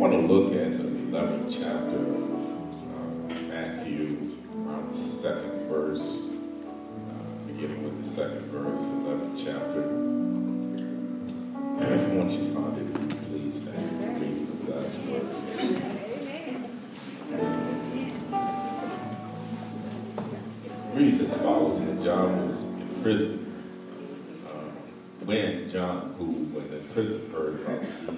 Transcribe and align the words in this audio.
want 0.00 0.14
to 0.14 0.18
look 0.18 0.50
at 0.54 0.78
the 0.78 0.84
11th 0.84 1.60
chapter 1.62 1.98
of 1.98 2.40
uh, 2.90 3.34
Matthew, 3.52 4.30
around 4.56 4.88
the 4.88 4.94
second 4.94 5.68
verse, 5.68 6.42
uh, 6.42 7.46
beginning 7.46 7.84
with 7.84 7.98
the 7.98 8.02
second 8.02 8.40
verse, 8.46 8.78
11th 8.78 9.44
chapter. 9.44 9.82
And 11.84 12.18
once 12.18 12.34
you 12.34 12.44
find 12.46 12.78
it, 12.78 12.86
you 12.86 13.08
please 13.28 13.68
stand 13.68 13.90
for 13.90 13.96
the 13.96 14.12
reading 14.20 14.48
of 14.48 14.66
God's 14.68 15.06
word. 15.06 15.26
reads 20.94 21.20
as 21.20 21.42
follows 21.44 21.84
that 21.84 22.02
John 22.02 22.38
was 22.38 22.72
in 22.80 23.02
prison. 23.02 23.52
Uh, 24.46 24.70
when 25.26 25.68
John, 25.68 26.14
who 26.16 26.48
was 26.58 26.72
in 26.72 26.88
prison, 26.88 27.30
heard 27.32 27.60
about 27.60 27.82
the 27.82 28.12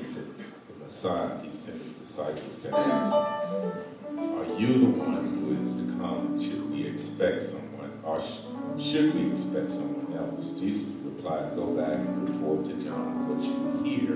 Messiah, 0.83 1.41
he 1.43 1.51
sent 1.53 1.81
his 1.81 1.93
disciples 1.95 2.59
to 2.61 2.77
ask, 2.77 3.15
Are 3.15 4.59
you 4.59 4.79
the 4.81 4.91
one 4.99 5.39
who 5.39 5.63
is 5.63 5.77
to 5.77 5.93
come? 5.93 6.43
Should 6.43 6.73
we 6.73 6.89
expect 6.89 7.41
someone? 7.43 7.93
Or 8.03 8.21
sh- 8.21 8.47
should 8.83 9.15
we 9.15 9.31
expect 9.31 9.71
someone 9.71 10.13
else? 10.19 10.59
Jesus 10.59 11.05
replied, 11.05 11.55
Go 11.55 11.77
back 11.77 12.01
and 12.01 12.29
report 12.29 12.65
to 12.67 12.75
John 12.83 13.29
what 13.29 13.45
you 13.45 13.85
hear 13.85 14.15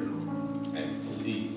and 0.77 1.05
see. 1.07 1.53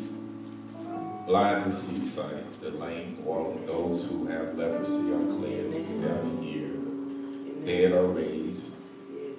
Blind 1.26 1.66
receive 1.66 2.04
sight, 2.04 2.62
the 2.62 2.70
lame 2.70 3.26
walk, 3.26 3.66
those 3.66 4.10
who 4.10 4.28
have 4.28 4.56
leprosy 4.56 5.12
are 5.12 5.38
cleansed, 5.38 6.02
the 6.02 6.08
deaf 6.08 6.24
hear, 6.40 6.70
dead 7.66 7.94
are 7.94 8.06
raised, 8.06 8.84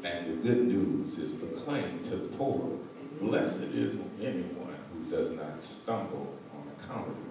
and 0.04 0.26
the 0.26 0.48
good 0.48 0.66
news 0.66 1.18
is 1.18 1.30
proclaimed 1.30 2.04
to 2.04 2.16
the 2.16 2.36
poor. 2.36 2.78
Blessed 3.20 3.74
is 3.74 3.98
anyone 4.20 4.59
does 5.10 5.30
not 5.30 5.62
stumble 5.62 6.38
on 6.54 6.62
account 6.78 7.08
of 7.08 7.16
me. 7.16 7.24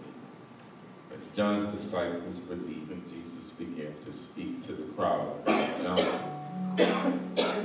As 1.15 1.35
John's 1.35 1.65
disciples 1.67 2.39
believing, 2.39 3.03
Jesus 3.09 3.57
began 3.57 3.93
to 4.01 4.11
speak 4.11 4.61
to 4.63 4.73
the 4.73 4.91
crowd. 4.93 5.45
John, 5.81 6.03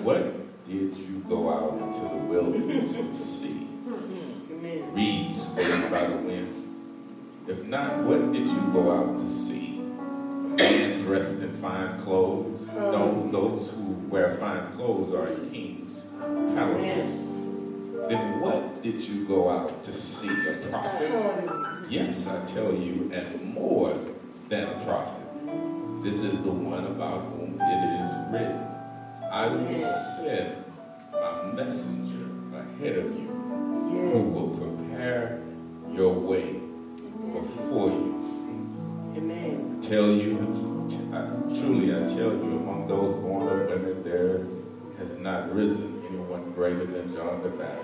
what 0.05 0.23
did 0.67 0.97
you 0.97 1.25
go 1.29 1.53
out 1.53 1.83
into 1.83 2.01
the 2.01 2.17
wilderness 2.17 2.97
to 2.97 3.15
see? 3.15 3.67
Reeds 4.93 5.57
waved 5.59 5.91
by 5.91 6.07
the 6.07 6.17
wind? 6.19 6.61
If 7.49 7.65
not, 7.67 8.05
what 8.05 8.33
did 8.33 8.47
you 8.47 8.71
go 8.73 8.93
out 8.93 9.19
to 9.19 9.27
see? 9.27 9.81
A 9.81 10.57
man 10.57 11.01
dressed 11.01 11.43
in 11.43 11.51
fine 11.51 11.99
clothes? 11.99 12.69
No, 12.69 13.29
those 13.33 13.77
who 13.77 13.95
wear 14.09 14.31
fine 14.31 14.73
clothes 14.73 15.13
are 15.13 15.27
kings, 15.51 16.15
palaces. 16.55 17.44
Then 18.09 18.41
what 18.41 18.83
did 18.83 19.01
you 19.01 19.27
go 19.27 19.49
out 19.49 19.83
to 19.85 19.93
see? 19.93 20.29
A 20.49 20.55
prophet? 20.69 21.11
Yes, 21.89 22.27
I 22.29 22.45
tell 22.45 22.75
you, 22.75 23.11
and 23.13 23.55
more 23.55 23.97
than 24.49 24.69
a 24.69 24.85
prophet. 24.85 25.23
This 26.03 26.23
is 26.23 26.45
the 26.45 26.53
one 26.53 26.85
about 26.85 27.23
whom 27.33 27.59
it 27.61 28.01
is 28.03 28.13
written. 28.31 28.61
I 29.33 29.49
will 29.49 29.75
send 29.75 30.65
a 31.15 31.53
messenger 31.55 32.27
ahead 32.55 32.99
of 32.99 33.19
you 33.19 33.29
who 33.29 34.21
will 34.31 34.51
prepare 34.57 35.41
your 35.91 36.13
way 36.13 36.61
before 37.33 37.89
you. 37.89 38.15
Amen. 39.17 39.81
Tell 39.81 40.09
you, 40.09 40.37
truly 41.59 41.95
I 41.95 42.07
tell 42.07 42.33
you, 42.33 42.59
among 42.59 42.87
those 42.87 43.13
born 43.15 43.49
of 43.49 43.69
women, 43.71 44.03
there 44.05 44.47
has 44.99 45.19
not 45.19 45.55
risen 45.55 46.03
anyone 46.09 46.53
greater 46.53 46.85
than 46.85 47.13
John 47.15 47.43
the 47.43 47.49
Baptist. 47.49 47.84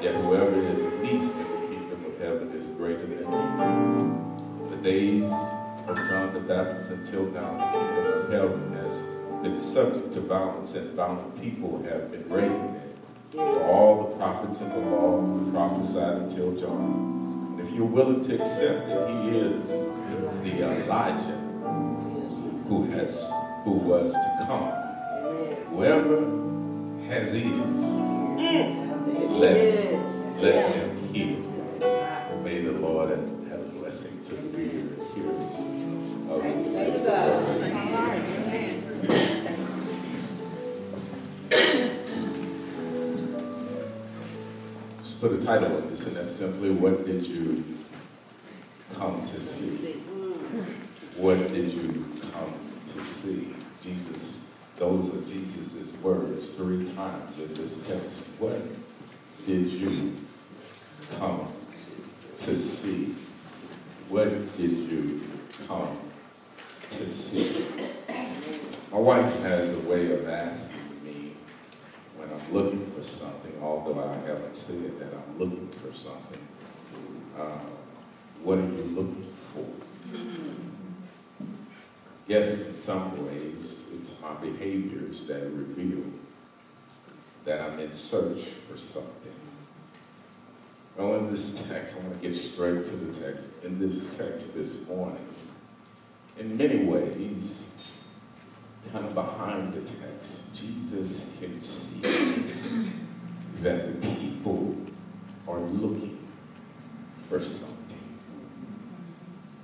Yet 0.00 0.14
whoever 0.14 0.56
is 0.56 0.98
least 1.00 1.42
in 1.42 1.60
the 1.60 1.66
kingdom 1.68 2.04
of 2.06 2.18
heaven 2.18 2.52
is 2.52 2.68
greater 2.68 3.04
than 3.04 3.18
he. 3.18 4.74
The 4.74 4.82
days 4.82 5.30
of 5.86 5.96
John 6.08 6.32
the 6.32 6.40
Baptist 6.40 6.90
until 6.90 7.26
now, 7.26 7.52
the 7.58 7.78
kingdom 7.78 8.06
of 8.06 8.32
heaven 8.32 8.72
has 8.78 9.14
been 9.42 9.58
subject 9.58 10.14
to 10.14 10.20
violence, 10.20 10.74
and 10.74 10.90
violent 10.92 11.38
people 11.38 11.82
have 11.82 12.10
been 12.10 12.26
raiding 12.30 12.76
it. 12.76 12.98
For 13.32 13.62
all 13.62 14.08
the 14.08 14.16
prophets 14.16 14.62
in 14.62 14.70
the 14.70 14.78
law 14.90 15.50
prophesied 15.52 16.22
until 16.22 16.56
John. 16.56 17.56
And 17.58 17.60
if 17.60 17.74
you're 17.74 17.84
willing 17.84 18.22
to 18.22 18.40
accept 18.40 18.88
that 18.88 19.10
he 19.10 19.28
is 19.36 19.94
the 20.42 20.62
Elijah 20.62 21.36
who 22.68 22.84
has 22.92 23.30
who 23.64 23.72
was 23.72 24.14
to 24.14 24.44
come, 24.46 24.70
whoever 25.68 26.20
has 27.12 27.34
ears, 27.34 27.82
mm. 28.40 28.89
Let, 29.40 30.42
let 30.42 30.74
him 30.74 30.96
hear. 31.14 31.38
May 32.44 32.60
the 32.60 32.72
Lord 32.72 33.08
have 33.10 33.60
a 33.60 33.70
blessing 33.78 34.22
to 34.24 34.34
the 34.34 34.48
reader 34.56 34.78
and 34.78 35.02
hearers 35.14 35.74
of 36.28 36.42
his 36.44 36.66
word. 36.68 36.90
Just 44.98 45.20
put 45.22 45.32
a 45.32 45.38
title 45.40 45.76
on 45.76 45.88
this, 45.88 46.06
and 46.06 46.16
that's 46.16 46.30
simply 46.30 46.70
What 46.70 47.06
Did 47.06 47.26
You 47.26 47.64
Come 48.94 49.20
to 49.22 49.40
See? 49.40 49.92
What 51.16 51.48
did 51.48 51.72
you 51.72 52.04
come 52.32 52.54
to 52.84 52.98
see? 53.00 53.54
Jesus, 53.80 54.58
those 54.76 55.14
are 55.14 55.30
Jesus' 55.30 56.02
words 56.02 56.52
three 56.54 56.84
times 56.84 57.38
in 57.38 57.54
this 57.54 57.86
text. 57.86 58.28
What 58.38 58.60
did 59.46 59.66
you 59.66 60.16
come 61.18 61.48
to 62.38 62.56
see? 62.56 63.14
What 64.08 64.56
did 64.56 64.70
you 64.70 65.20
come 65.66 65.98
to 66.88 67.02
see? 67.02 67.64
My 68.92 68.98
wife 68.98 69.42
has 69.42 69.86
a 69.86 69.90
way 69.90 70.12
of 70.12 70.28
asking 70.28 71.04
me 71.04 71.32
when 72.16 72.28
I'm 72.28 72.52
looking 72.52 72.84
for 72.86 73.02
something, 73.02 73.52
although 73.62 74.02
I 74.02 74.14
haven't 74.26 74.56
said 74.56 74.98
that 74.98 75.14
I'm 75.16 75.38
looking 75.38 75.68
for 75.68 75.92
something, 75.92 76.40
uh, 77.38 77.60
what 78.42 78.58
are 78.58 78.62
you 78.62 78.84
looking 78.94 79.22
for? 79.22 79.66
Yes, 82.26 82.74
in 82.74 82.80
some 82.80 83.26
ways, 83.26 83.96
it's 83.98 84.22
my 84.22 84.34
behaviors 84.34 85.26
that 85.26 85.42
reveal 85.50 86.04
that 87.44 87.60
I'm 87.60 87.78
in 87.78 87.92
search 87.92 88.42
for 88.42 88.76
something. 88.76 89.32
Well, 90.96 91.14
in 91.16 91.30
this 91.30 91.68
text, 91.68 91.98
I 91.98 92.06
want 92.06 92.20
to 92.20 92.28
get 92.28 92.34
straight 92.34 92.84
to 92.84 92.96
the 92.96 93.26
text. 93.26 93.64
In 93.64 93.78
this 93.78 94.16
text 94.16 94.56
this 94.56 94.90
morning, 94.90 95.26
in 96.38 96.56
many 96.56 96.84
ways, 96.84 97.90
kind 98.92 99.06
of 99.06 99.14
behind 99.14 99.72
the 99.72 99.80
text, 99.80 100.60
Jesus 100.60 101.38
can 101.40 101.60
see 101.60 102.00
that 103.60 104.00
the 104.00 104.14
people 104.16 104.76
are 105.46 105.60
looking 105.60 106.18
for 107.28 107.40
something. 107.40 107.98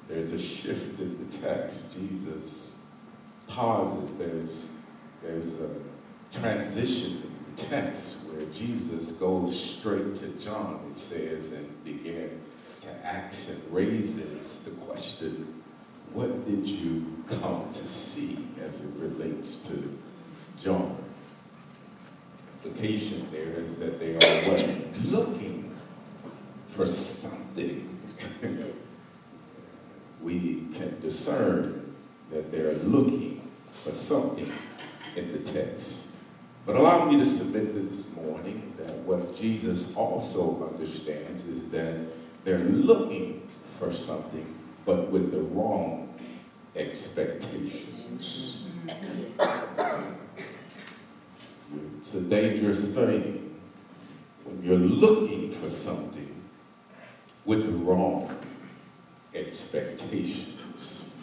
There's 0.08 0.32
a 0.32 0.38
shift 0.38 1.00
in 1.00 1.18
the 1.18 1.36
text. 1.36 1.98
Jesus 1.98 3.02
pauses. 3.48 4.18
There's, 4.18 4.86
there's 5.22 5.60
a 5.60 5.70
transition 6.32 7.35
text 7.56 8.32
where 8.32 8.46
Jesus 8.52 9.12
goes 9.12 9.78
straight 9.78 10.14
to 10.16 10.44
John, 10.44 10.80
it 10.92 10.98
says, 10.98 11.52
and 11.60 11.84
begin 11.84 12.40
to 12.80 13.06
ask 13.06 13.64
and 13.64 13.74
raises 13.74 14.64
the 14.64 14.86
question, 14.86 15.62
what 16.12 16.46
did 16.46 16.66
you 16.66 17.24
come 17.28 17.68
to 17.70 17.84
see 17.84 18.46
as 18.62 18.96
it 18.96 19.02
relates 19.02 19.66
to 19.68 19.98
John? 20.62 20.96
The 22.62 22.68
implication 22.68 23.30
there 23.30 23.60
is 23.60 23.78
that 23.78 23.98
they 23.98 24.14
are 24.14 24.50
what? 24.50 24.66
Looking 25.06 25.74
for 26.66 26.86
something. 26.86 27.92
we 30.22 30.66
can 30.74 31.00
discern 31.00 31.94
that 32.30 32.50
they're 32.50 32.74
looking 32.74 33.48
for 33.70 33.92
something 33.92 34.50
in 35.14 35.32
the 35.32 35.38
text. 35.38 36.05
But 36.66 36.74
allow 36.74 37.08
me 37.08 37.16
to 37.18 37.24
submit 37.24 37.74
this 37.74 38.16
morning 38.16 38.74
that 38.76 38.90
what 39.06 39.36
Jesus 39.36 39.96
also 39.96 40.68
understands 40.68 41.46
is 41.46 41.70
that 41.70 41.96
they're 42.44 42.58
looking 42.58 43.46
for 43.78 43.92
something, 43.92 44.52
but 44.84 45.12
with 45.12 45.30
the 45.30 45.38
wrong 45.38 46.12
expectations. 46.74 48.68
It's 51.98 52.14
a 52.14 52.28
dangerous 52.28 52.96
thing 52.96 53.54
when 54.44 54.64
you're 54.64 54.76
looking 54.76 55.52
for 55.52 55.68
something 55.68 56.42
with 57.44 57.66
the 57.66 57.72
wrong 57.72 58.36
expectations. 59.32 61.22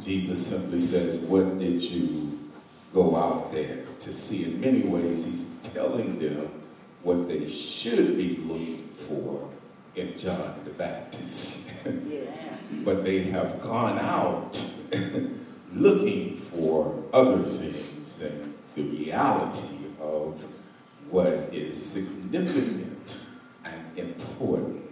Jesus 0.00 0.46
simply 0.46 0.78
says, 0.78 1.24
What 1.24 1.58
did 1.58 1.80
you 1.80 2.43
go 2.94 3.16
out 3.16 3.52
there 3.52 3.84
to 3.98 4.14
see? 4.14 4.54
In 4.54 4.60
many 4.60 4.82
ways, 4.82 5.24
he's 5.24 5.72
telling 5.74 6.18
them 6.18 6.48
what 7.02 7.28
they 7.28 7.44
should 7.44 8.16
be 8.16 8.36
looking 8.36 8.88
for, 8.88 9.50
in 9.96 10.16
John 10.16 10.60
the 10.64 10.70
Baptist. 10.70 11.86
but 12.84 13.04
they 13.04 13.24
have 13.24 13.60
gone 13.60 13.98
out 13.98 14.60
looking 15.72 16.34
for 16.34 17.04
other 17.12 17.42
things 17.42 18.18
than 18.18 18.54
the 18.74 18.82
reality 18.82 19.86
of 20.00 20.42
what 21.10 21.28
is 21.52 21.80
significant 21.80 23.26
and 23.64 23.98
important. 23.98 24.82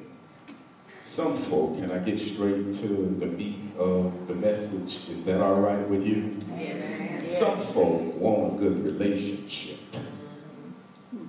Some 1.01 1.35
folk, 1.35 1.79
can 1.79 1.91
I 1.91 1.99
get 1.99 2.19
straight 2.19 2.73
to 2.73 2.87
the 2.87 3.27
meat 3.27 3.72
of 3.83 4.27
the 4.27 4.35
message? 4.35 5.17
Is 5.17 5.25
that 5.25 5.41
all 5.41 5.61
right 5.61 5.89
with 5.89 6.07
you? 6.07 6.39
Yes. 6.57 7.29
Some 7.39 7.57
folk 7.59 8.17
want 8.17 8.55
a 8.55 8.59
good 8.59 8.85
relationship, 8.85 9.81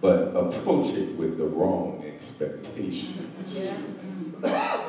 but 0.01 0.35
approach 0.35 0.93
it 0.93 1.17
with 1.17 1.37
the 1.37 1.45
wrong 1.45 2.03
expectations. 2.05 3.99
I 4.43 4.79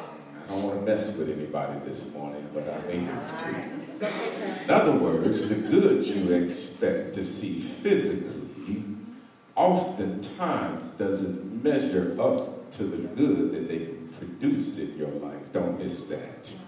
don't 0.49 0.63
want 0.63 0.81
to 0.81 0.85
mess 0.85 1.19
with 1.19 1.39
anybody 1.39 1.79
this 1.85 2.15
morning, 2.15 2.49
but 2.53 2.69
I 2.69 2.87
may 2.87 2.99
have 2.99 3.39
to. 3.45 3.49
In 4.65 4.71
other 4.71 4.93
words, 4.93 5.49
the 5.49 5.55
good 5.55 6.05
you 6.05 6.33
expect 6.35 7.15
to 7.15 7.23
see 7.23 7.61
physically 7.61 8.85
oftentimes 9.55 10.91
doesn't 10.91 11.63
measure 11.63 12.17
up 12.21 12.71
to 12.73 12.85
the 12.85 13.07
good 13.09 13.53
that 13.53 13.69
they 13.69 13.87
can 13.87 14.09
produce 14.09 14.79
in 14.81 14.99
your 14.99 15.11
life. 15.11 15.53
Don't 15.53 15.79
miss 15.79 16.09
that. 16.09 16.64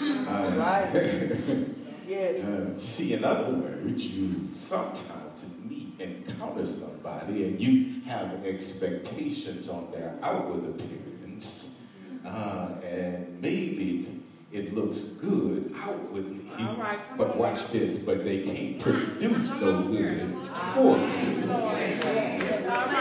Uh, 0.00 0.02
uh, 0.94 2.76
see, 2.76 3.14
in 3.14 3.24
other 3.24 3.52
words, 3.52 4.06
you 4.16 4.48
sometimes 4.52 5.64
meet, 5.68 5.88
and 6.00 6.26
encounter 6.26 6.66
somebody, 6.66 7.44
and 7.44 7.60
you 7.60 8.00
have 8.02 8.44
expectations 8.44 9.68
on 9.68 9.90
their 9.92 10.16
outward 10.22 10.64
appearance, 10.68 11.96
uh, 12.26 12.74
and 12.82 13.40
maybe 13.40 14.20
it 14.52 14.74
looks 14.74 15.00
good 15.14 15.72
outwardly, 15.76 16.40
right, 16.78 16.98
but 17.16 17.36
watch 17.36 17.68
this, 17.68 18.04
but 18.04 18.24
they 18.24 18.42
can't 18.42 18.80
produce 18.80 19.60
no 19.60 19.82
good 19.82 20.48
for 20.48 20.96
you. 20.98 21.52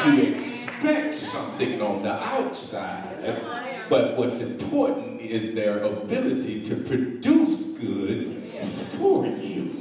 You 0.05 0.33
expect 0.33 1.13
something 1.13 1.81
on 1.81 2.03
the 2.03 2.13
outside 2.13 3.03
but 3.93 4.17
what's 4.17 4.41
important 4.41 5.12
is 5.29 5.55
their 5.55 5.79
ability 5.83 6.61
to 6.63 6.75
produce 6.75 7.77
good 7.77 8.59
for 8.59 9.25
you. 9.25 9.79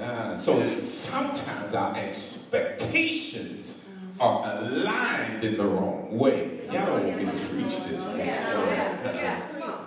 Uh, 0.00 0.36
so 0.36 0.80
sometimes 0.82 1.74
our 1.74 1.96
expectations 1.96 3.96
are 4.20 4.58
aligned 4.58 5.42
in 5.44 5.56
the 5.56 5.64
wrong 5.64 6.16
way. 6.16 6.60
Y'all 6.70 6.86
don't 6.86 7.06
want 7.06 7.18
me 7.18 7.24
to 7.24 7.30
preach 7.32 7.80
this 7.84 8.08
this 8.08 8.44
morning. 8.52 8.78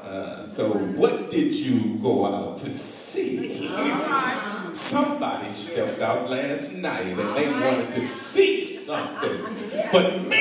Uh, 0.04 0.48
so 0.48 0.70
what 0.70 1.30
did 1.30 1.54
you 1.54 2.00
go 2.02 2.26
out 2.26 2.58
to 2.58 2.70
see? 2.70 3.68
Somebody 4.74 5.50
stepped 5.50 6.02
out 6.02 6.30
last 6.30 6.76
night 6.78 7.06
and 7.06 7.36
they 7.36 7.50
wanted 7.50 7.92
to 7.92 8.02
see 8.02 8.62
something, 8.62 9.44
but 9.92 10.22
maybe 10.28 10.39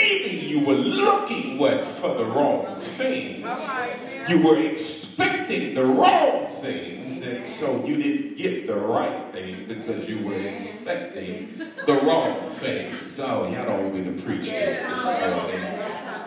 you 0.49 0.65
were 0.65 0.75
looking 0.75 1.59
what 1.59 1.85
for 1.85 2.15
the 2.15 2.25
wrong 2.25 2.77
things. 2.77 3.81
You 4.29 4.43
were 4.43 4.59
expecting 4.59 5.75
the 5.75 5.85
wrong 5.85 6.47
things, 6.47 7.27
and 7.27 7.47
so 7.47 7.85
you 7.85 7.97
didn't 7.97 8.37
get 8.37 8.67
the 8.67 8.77
right 8.77 9.33
thing 9.33 9.67
because 9.67 10.09
you 10.09 10.27
were 10.27 10.35
expecting 10.35 11.49
the 11.87 12.00
wrong 12.05 12.47
things. 12.47 13.21
Oh, 13.21 13.50
y'all 13.50 13.65
don't 13.65 13.83
want 13.85 13.95
me 13.95 14.05
to 14.05 14.23
preach 14.23 14.50
this 14.50 14.81
this 14.81 15.05
morning. 15.05 15.65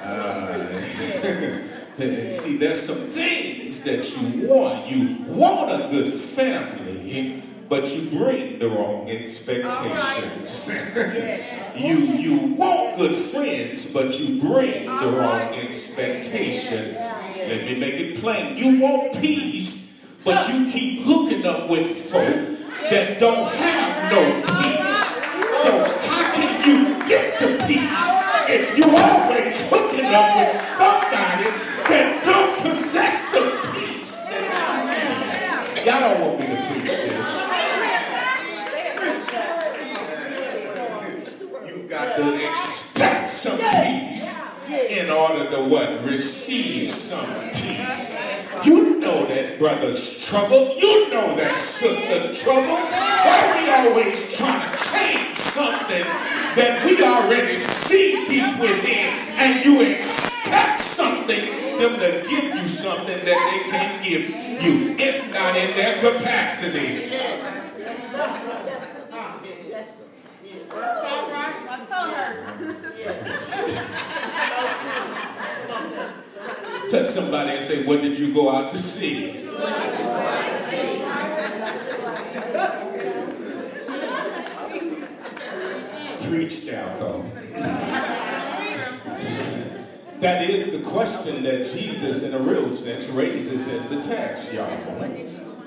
Uh, 0.04 0.82
see, 2.30 2.58
there's 2.58 2.82
some 2.82 3.10
things 3.10 3.84
that 3.84 4.18
you 4.18 4.48
want. 4.48 4.88
You 4.88 5.18
want 5.28 5.72
a 5.72 5.88
good 5.90 6.14
family 6.14 7.42
but 7.72 7.88
you 7.96 8.20
bring 8.20 8.60
the 8.60 8.68
wrong 8.68 9.10
expectations. 9.10 10.94
Right. 10.94 11.74
you 11.78 11.96
you 11.96 12.54
want 12.56 12.98
good 12.98 13.16
friends, 13.16 13.94
but 13.94 14.20
you 14.20 14.42
bring 14.42 14.88
the 14.88 15.10
wrong 15.10 15.56
expectations. 15.56 17.00
Let 17.38 17.64
me 17.64 17.80
make 17.80 17.94
it 17.94 18.18
plain. 18.18 18.58
You 18.58 18.82
want 18.82 19.22
peace, 19.22 20.06
but 20.26 20.50
you 20.50 20.70
keep 20.70 21.06
hooking 21.06 21.46
up 21.46 21.70
with 21.70 21.88
folk 21.96 22.60
that 22.90 23.22
don't 23.22 23.48
have 23.48 24.12
no 24.12 24.42
peace. 24.42 25.06
So 25.64 25.72
how 26.12 26.34
can 26.36 26.52
you 26.68 27.08
get 27.08 27.40
to 27.40 27.48
peace 27.68 28.04
if 28.52 28.78
you 28.78 28.84
always 28.84 29.70
hooking 29.72 30.14
up 30.14 30.36
with 30.36 30.60
somebody 30.60 31.01
some 43.42 43.58
peace 43.58 44.70
in 44.70 45.10
order 45.10 45.50
to 45.50 45.64
what? 45.64 46.04
Receive 46.04 46.92
some 46.92 47.50
peace. 47.50 48.16
You 48.64 49.00
know 49.00 49.26
that 49.26 49.58
brother's 49.58 50.30
trouble. 50.30 50.76
You 50.78 51.10
know 51.10 51.36
that 51.36 51.58
sister 51.58 52.36
trouble. 52.38 52.78
Why 52.94 53.42
we 53.58 53.90
always 53.90 54.38
trying 54.38 54.62
to 54.62 54.78
change 54.78 55.38
something 55.40 56.06
that 56.54 56.86
we 56.86 57.02
already 57.02 57.56
see 57.56 58.24
deep 58.28 58.60
within 58.60 59.10
and 59.42 59.66
you 59.66 59.90
expect 59.90 60.80
something, 60.80 61.80
them 61.80 61.98
to 61.98 62.30
give 62.30 62.44
you 62.44 62.68
something 62.68 63.26
that 63.26 63.26
they 63.26 63.72
can't 63.72 64.04
give 64.04 64.30
you. 64.62 64.96
It's 65.00 65.34
not 65.34 65.58
in 65.58 65.76
their 65.76 65.98
capacity. 65.98 67.10
Touch 76.92 77.12
somebody 77.12 77.52
and 77.52 77.64
say, 77.64 77.86
What 77.86 78.02
did 78.02 78.20
you 78.20 78.34
go 78.34 78.52
out 78.52 78.70
to 78.72 78.78
see? 78.78 79.32
Preach 86.20 86.68
now, 86.70 87.24
That 90.20 90.50
is 90.50 90.72
the 90.78 90.84
question 90.86 91.44
that 91.44 91.60
Jesus, 91.60 92.24
in 92.24 92.34
a 92.34 92.40
real 92.40 92.68
sense, 92.68 93.08
raises 93.08 93.70
in 93.70 93.88
the 93.90 94.02
text, 94.02 94.54
y'all. 94.54 94.68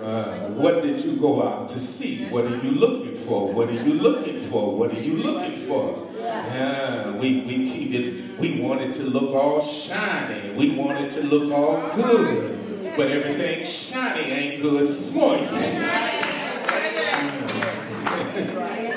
Uh, 0.02 0.50
what 0.50 0.82
did 0.82 1.02
you 1.02 1.16
go 1.16 1.42
out 1.42 1.70
to 1.70 1.78
see? 1.78 2.26
What 2.26 2.44
are 2.44 2.56
you 2.58 2.72
looking 2.72 3.16
for? 3.16 3.50
What 3.50 3.70
are 3.70 3.82
you 3.82 3.94
looking 3.94 4.38
for? 4.38 4.76
What 4.76 4.92
are 4.92 5.00
you 5.00 5.14
looking 5.14 5.54
for? 5.54 6.06
Yeah, 6.24 7.10
we, 7.12 7.42
we 7.42 7.68
keep 7.68 7.92
it, 7.92 8.38
we 8.40 8.60
want 8.62 8.80
it 8.80 8.92
to 8.94 9.02
look 9.02 9.34
all 9.34 9.60
shiny. 9.60 10.52
We 10.54 10.76
want 10.76 10.98
it 11.00 11.10
to 11.12 11.22
look 11.22 11.52
all 11.52 11.90
good. 11.94 12.94
But 12.96 13.08
everything 13.08 13.64
shiny 13.66 14.30
ain't 14.32 14.62
good 14.62 14.88
for 14.88 15.36
you. 15.36 16.20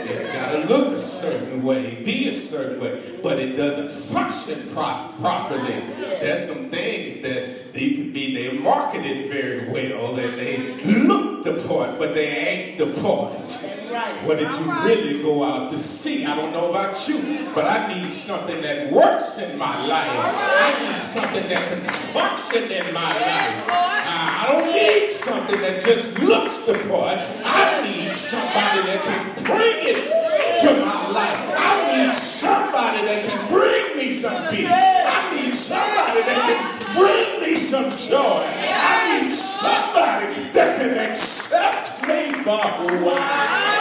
It's 0.09 0.25
got 0.33 0.51
to 0.51 0.73
look 0.73 0.93
a 0.95 0.97
certain 0.97 1.63
way, 1.63 2.01
be 2.03 2.27
a 2.27 2.31
certain 2.31 2.79
way, 2.81 2.99
but 3.21 3.37
it 3.37 3.55
doesn't 3.55 3.89
function 3.91 4.67
pro- 4.73 5.11
properly. 5.21 5.79
There's 6.19 6.47
some 6.47 6.69
things 6.69 7.21
that 7.21 7.73
they 7.73 7.93
can 7.93 8.13
be, 8.13 8.33
they 8.33 8.57
marketed 8.57 9.29
very 9.29 9.69
well 9.69 10.15
and 10.17 10.39
they 10.39 10.57
look 11.03 11.43
the 11.43 11.53
part, 11.67 11.99
but 11.99 12.15
they 12.15 12.27
ain't 12.29 12.77
the 12.79 12.99
part. 13.01 13.51
What 13.97 14.37
did 14.37 14.53
you 14.53 14.71
really 14.83 15.23
go 15.23 15.43
out 15.43 15.71
to 15.71 15.77
see? 15.77 16.23
I 16.23 16.35
don't 16.35 16.51
know 16.51 16.69
about 16.69 17.07
you, 17.09 17.49
but 17.55 17.65
I 17.65 17.87
need 17.87 18.11
something 18.11 18.61
that 18.61 18.91
works 18.91 19.39
in 19.39 19.57
my 19.57 19.87
life. 19.87 20.07
I 20.07 20.93
need 20.93 21.01
something 21.01 21.49
that 21.49 21.67
can 21.67 21.81
function 21.81 22.71
in 22.71 22.93
my 22.93 23.13
life. 23.17 23.65
Uh, 23.67 23.73
I 23.73 24.45
don't 24.51 24.71
need 24.71 25.09
something 25.09 25.59
that 25.61 25.81
just 25.81 26.19
looks 26.19 26.59
the 26.67 26.73
part. 26.87 27.17
I 27.43 27.81
need 27.81 28.13
somebody 28.13 28.85
that 28.85 29.01
can 29.03 29.33
bring 29.43 29.77
it 29.81 30.05
to 30.61 30.85
my 30.85 31.09
life. 31.09 31.55
I 31.57 32.05
need 32.05 32.15
somebody 32.15 33.01
that 33.01 33.25
can 33.25 33.49
bring 33.49 33.97
me 33.97 34.13
some 34.13 34.47
peace. 34.49 34.69
I 34.69 35.41
need 35.41 35.55
somebody 35.55 36.21
that 36.21 36.37
can 36.45 36.93
bring 36.93 37.41
me 37.41 37.55
some 37.55 37.89
joy. 37.97 38.45
I 38.45 39.21
need 39.23 39.33
somebody 39.33 40.51
that 40.53 40.77
can 40.77 41.09
accept 41.09 42.07
me 42.07 42.31
for 42.43 42.61
who 42.61 43.09
I 43.09 43.71
am. 43.71 43.76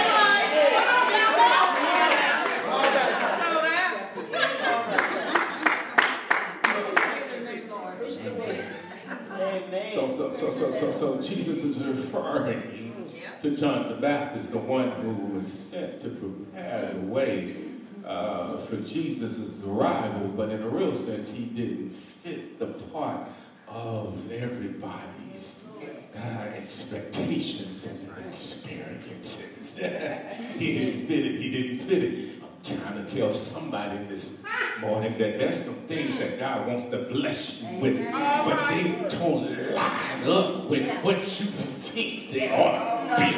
so, 10.37 10.51
so, 10.51 10.71
so, 10.71 10.91
so 10.91 11.17
Jesus 11.23 11.65
is 11.65 11.83
referring 11.83 12.93
to 13.41 13.57
John 13.57 13.89
the 13.89 13.97
Baptist, 13.97 14.53
the 14.53 14.59
one 14.59 14.91
who 14.91 15.15
was 15.35 15.51
sent 15.51 16.01
to 16.01 16.11
prepare 16.11 16.93
the 16.93 17.01
way 17.01 17.57
uh, 18.05 18.59
for 18.59 18.77
Jesus' 18.77 19.67
arrival, 19.67 20.29
but 20.37 20.51
in 20.51 20.63
a 20.63 20.69
real 20.69 20.93
sense, 20.93 21.33
he 21.33 21.47
didn't 21.47 21.91
fit 21.91 22.59
the 22.59 22.67
part 22.67 23.29
of 23.67 24.31
everybody's 24.31 25.75
uh, 26.15 26.21
expectations 26.55 28.11
and 28.11 28.27
experiences. 28.27 29.79
he 30.59 30.79
didn't 30.79 31.07
fit 31.07 31.27
it. 31.27 31.41
He 31.41 31.51
didn't 31.51 31.79
fit 31.79 32.05
it. 32.05 32.36
Trying 32.67 33.07
to 33.07 33.17
tell 33.17 33.33
somebody 33.33 33.97
this 34.09 34.45
morning 34.81 35.17
that 35.19 35.39
there's 35.39 35.67
some 35.67 35.75
things 35.87 36.19
that 36.19 36.37
God 36.37 36.67
wants 36.67 36.87
to 36.87 36.97
bless 36.99 37.63
you 37.63 37.79
with, 37.79 38.11
but 38.11 38.67
they 38.67 39.07
don't 39.09 39.73
line 39.73 40.25
up 40.27 40.65
with 40.69 40.91
what 41.05 41.19
you 41.19 41.23
think 41.23 42.33
they 42.33 42.51
ought 42.51 43.17
to 43.17 43.23
be. 43.23 43.31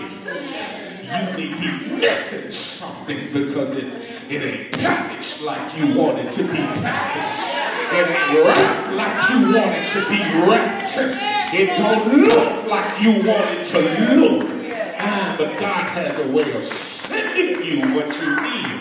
You 1.04 1.24
may 1.36 1.60
be 1.60 1.96
missing 1.96 2.50
something 2.50 3.30
because 3.34 3.72
it, 3.74 4.32
it 4.32 4.42
ain't 4.42 4.72
packaged 4.72 5.42
like 5.42 5.76
you 5.76 5.94
want 5.94 6.18
it 6.20 6.32
to 6.32 6.42
be 6.44 6.56
packaged. 6.80 7.48
It 7.92 8.08
ain't 8.08 8.46
wrapped 8.46 8.92
like 8.94 9.28
you 9.28 9.54
want 9.54 9.74
it 9.76 9.88
to 9.88 10.00
be 10.08 10.20
wrapped. 10.48 10.96
It 11.54 11.76
don't 11.76 12.08
look 12.16 12.66
like 12.66 13.02
you 13.02 13.28
want 13.28 13.50
it 13.50 13.66
to 13.66 14.14
look. 14.14 14.54
Ah, 15.00 15.34
but 15.38 15.58
God 15.60 15.84
has 15.90 16.18
a 16.18 16.28
way 16.32 16.50
of 16.56 16.64
sending 16.64 17.62
you 17.62 17.94
what 17.94 18.06
you 18.20 18.34
need. 18.42 18.80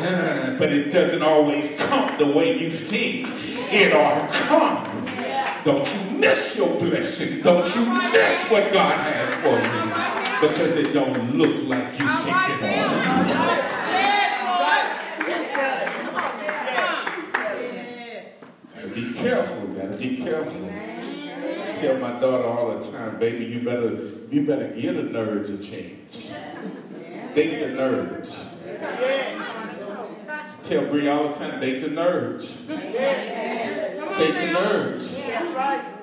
Ah, 0.00 0.54
but 0.68 0.76
it 0.76 0.92
doesn't 0.92 1.22
always 1.22 1.74
come 1.86 2.14
the 2.18 2.26
way 2.26 2.58
you 2.58 2.70
think 2.70 3.26
it 3.72 3.94
ought 3.94 4.30
to 4.30 4.38
come. 4.44 4.84
Don't 5.64 5.94
you 5.94 6.18
miss 6.18 6.58
your 6.58 6.78
blessing. 6.78 7.40
Don't 7.40 7.74
you 7.74 7.80
miss 8.12 8.50
what 8.50 8.70
God 8.70 8.94
has 9.00 9.34
for 9.36 9.56
you. 9.56 10.46
Because 10.46 10.76
it 10.76 10.92
don't 10.92 11.36
look 11.36 11.66
like 11.68 11.98
you 11.98 12.06
think 12.06 12.36
it 12.50 12.64
ought 12.64 13.64
to. 18.84 18.94
Be 18.94 19.12
careful, 19.14 19.68
gotta 19.68 19.96
be 19.96 20.16
careful. 20.18 20.70
I 20.70 21.72
tell 21.72 21.98
my 21.98 22.20
daughter 22.20 22.44
all 22.44 22.76
the 22.76 22.92
time, 22.92 23.18
baby, 23.18 23.46
you 23.46 23.60
better 23.64 23.96
you 24.30 24.44
better 24.44 24.74
give 24.74 24.96
the 24.96 25.02
nerds 25.02 25.48
a 25.48 25.56
chance. 25.56 26.36
Date 27.34 27.60
the 27.60 27.68
nerds. 27.80 28.58
Tell 30.68 30.84
Bree 30.84 31.08
all 31.08 31.28
the 31.28 31.32
time, 31.32 31.60
date 31.60 31.80
the 31.80 31.88
nerds. 31.88 32.68
Date 32.68 34.34
the 34.34 34.52
nerds. 34.52 35.16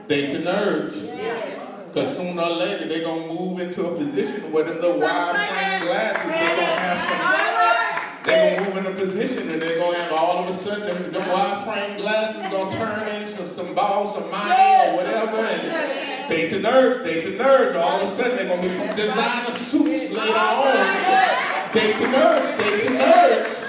Date 0.08 0.32
the 0.34 0.40
nerds. 0.40 1.88
Because 1.88 2.18
sooner 2.18 2.42
or 2.42 2.50
later 2.50 2.88
they're 2.88 3.04
gonna 3.04 3.28
move 3.28 3.60
into 3.60 3.86
a 3.86 3.96
position 3.96 4.52
where 4.52 4.64
them 4.64 4.82
little 4.82 5.00
wide 5.00 5.36
frame 5.36 5.86
glasses, 5.86 6.34
they're 6.34 6.56
gonna 6.56 6.80
have 6.82 7.00
some 7.06 8.26
they're 8.26 8.58
gonna 8.58 8.68
move 8.68 8.78
in 8.88 8.92
a 8.92 8.96
position 8.96 9.52
and 9.52 9.62
they're 9.62 9.78
gonna 9.78 9.98
have 10.00 10.12
all 10.12 10.40
of 10.40 10.50
a 10.50 10.54
sudden 10.54 10.88
them, 10.88 11.12
them 11.12 11.30
wide 11.30 11.58
frame 11.58 12.02
glasses 12.02 12.48
gonna 12.52 12.72
turn 12.72 13.08
into 13.10 13.28
some 13.28 13.76
balls 13.76 14.18
of 14.18 14.32
money 14.32 14.50
or 14.50 14.96
whatever 14.96 15.38
and 15.46 16.28
date 16.28 16.50
the 16.50 16.58
nerds, 16.58 17.04
date 17.04 17.38
the 17.38 17.44
nerds. 17.44 17.76
All 17.80 17.98
of 17.98 18.02
a 18.02 18.08
sudden 18.08 18.36
they're 18.36 18.48
gonna 18.48 18.64
be 18.64 18.70
some 18.70 18.96
designer 18.96 19.52
suits 19.52 20.12
later 20.12 20.34
on. 20.34 21.72
Date 21.72 22.00
the 22.00 22.06
nerds, 22.06 22.58
date 22.58 22.82
the 22.82 22.90
nerds. 22.98 23.65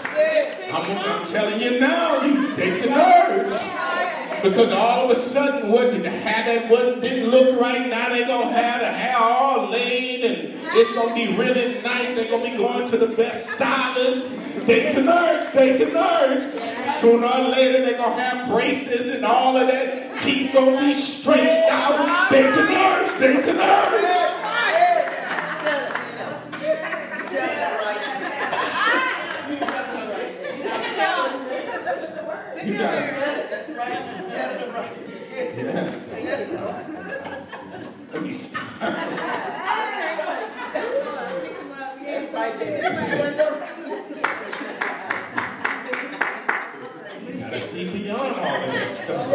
I'm, 0.76 1.20
I'm 1.20 1.24
telling 1.24 1.60
you 1.60 1.80
now, 1.80 2.22
you 2.22 2.54
take 2.54 2.80
the 2.80 2.90
nerves. 2.90 3.74
Because 4.42 4.70
all 4.72 5.06
of 5.06 5.10
a 5.10 5.14
sudden, 5.14 5.72
what 5.72 5.90
the 5.90 6.10
hair 6.10 6.60
that 6.60 6.70
wasn't 6.70 7.02
didn't 7.02 7.30
look 7.30 7.58
right 7.58 7.88
now, 7.88 8.10
they're 8.10 8.26
gonna 8.26 8.52
have 8.52 8.80
the 8.80 8.86
hair 8.86 9.16
all 9.18 9.70
laid 9.70 10.22
and 10.24 10.52
it's 10.52 10.92
gonna 10.92 11.14
be 11.14 11.34
really 11.36 11.80
nice. 11.80 12.12
They're 12.12 12.30
gonna 12.30 12.50
be 12.50 12.56
going 12.56 12.86
to 12.88 12.96
the 12.98 13.16
best 13.16 13.54
stylists. 13.54 14.36
Date 14.66 14.94
the 14.94 15.00
nerds, 15.00 15.52
date 15.54 15.78
the 15.78 15.86
nerds. 15.86 16.84
Sooner 16.84 17.26
or 17.26 17.48
later, 17.48 17.84
they're 17.84 17.96
gonna 17.96 18.20
have 18.20 18.48
braces 18.48 19.14
and 19.14 19.24
all 19.24 19.56
of 19.56 19.66
that. 19.68 20.20
Teeth 20.20 20.52
gonna 20.52 20.78
be 20.78 20.92
straightened 20.92 21.70
out. 21.70 22.30
Date 22.30 22.54
the 22.54 22.60
nerds, 22.60 23.18
date 23.18 23.44
the 23.44 23.52
nerds. 23.52 24.36
You 32.66 32.74
gotta. 32.76 33.16
Yeah. 35.56 35.90
Let 38.12 38.22
me 38.22 38.32
stop. 38.32 38.82
You 43.36 43.42
gotta 47.38 47.58
see 47.58 47.90
beyond 47.92 48.34
all 48.36 48.64
of 48.64 48.72
that 48.72 48.88
stuff. 48.88 49.28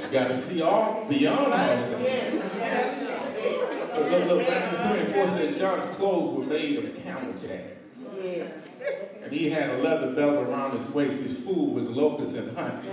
You 0.00 0.08
gotta 0.12 0.34
see 0.34 0.62
all 0.62 1.06
beyond 1.08 1.38
all 1.38 1.52
of 1.52 1.90
that. 1.90 2.50
But 3.94 4.10
look, 4.10 4.24
look, 4.28 4.48
Matthew 4.48 4.78
3 4.78 5.00
and 5.00 5.08
4 5.08 5.26
says 5.26 5.58
John's 5.58 5.86
clothes 5.96 6.38
were 6.38 6.44
made 6.44 6.78
of 6.78 6.94
camel's 7.02 7.44
hair. 7.46 7.76
And 9.22 9.32
he 9.32 9.50
had 9.50 9.70
a 9.70 9.78
leather 9.82 10.12
belt 10.12 10.46
around 10.46 10.72
his 10.72 10.88
waist. 10.94 11.22
His 11.22 11.44
food 11.44 11.74
was 11.74 11.90
locusts 11.90 12.36
and 12.38 12.56
honey. 12.56 12.88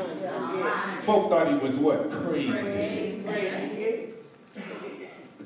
Folk 1.01 1.29
thought 1.29 1.47
he 1.47 1.55
was 1.55 1.77
what? 1.77 2.09
Crazy. 2.09 3.23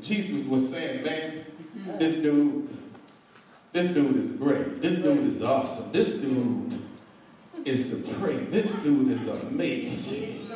Jesus 0.01 0.47
was 0.47 0.73
saying, 0.73 1.03
man, 1.03 1.45
this 1.99 2.15
dude, 2.21 2.69
this 3.73 3.93
dude 3.93 4.17
is 4.17 4.33
great. 4.33 4.81
This 4.81 5.01
dude 5.01 5.27
is 5.27 5.41
awesome. 5.41 5.91
This 5.93 6.21
dude 6.21 6.73
is 7.65 8.05
supreme. 8.05 8.51
This 8.51 8.81
dude 8.83 9.09
is 9.09 9.27
amazing. 9.27 10.49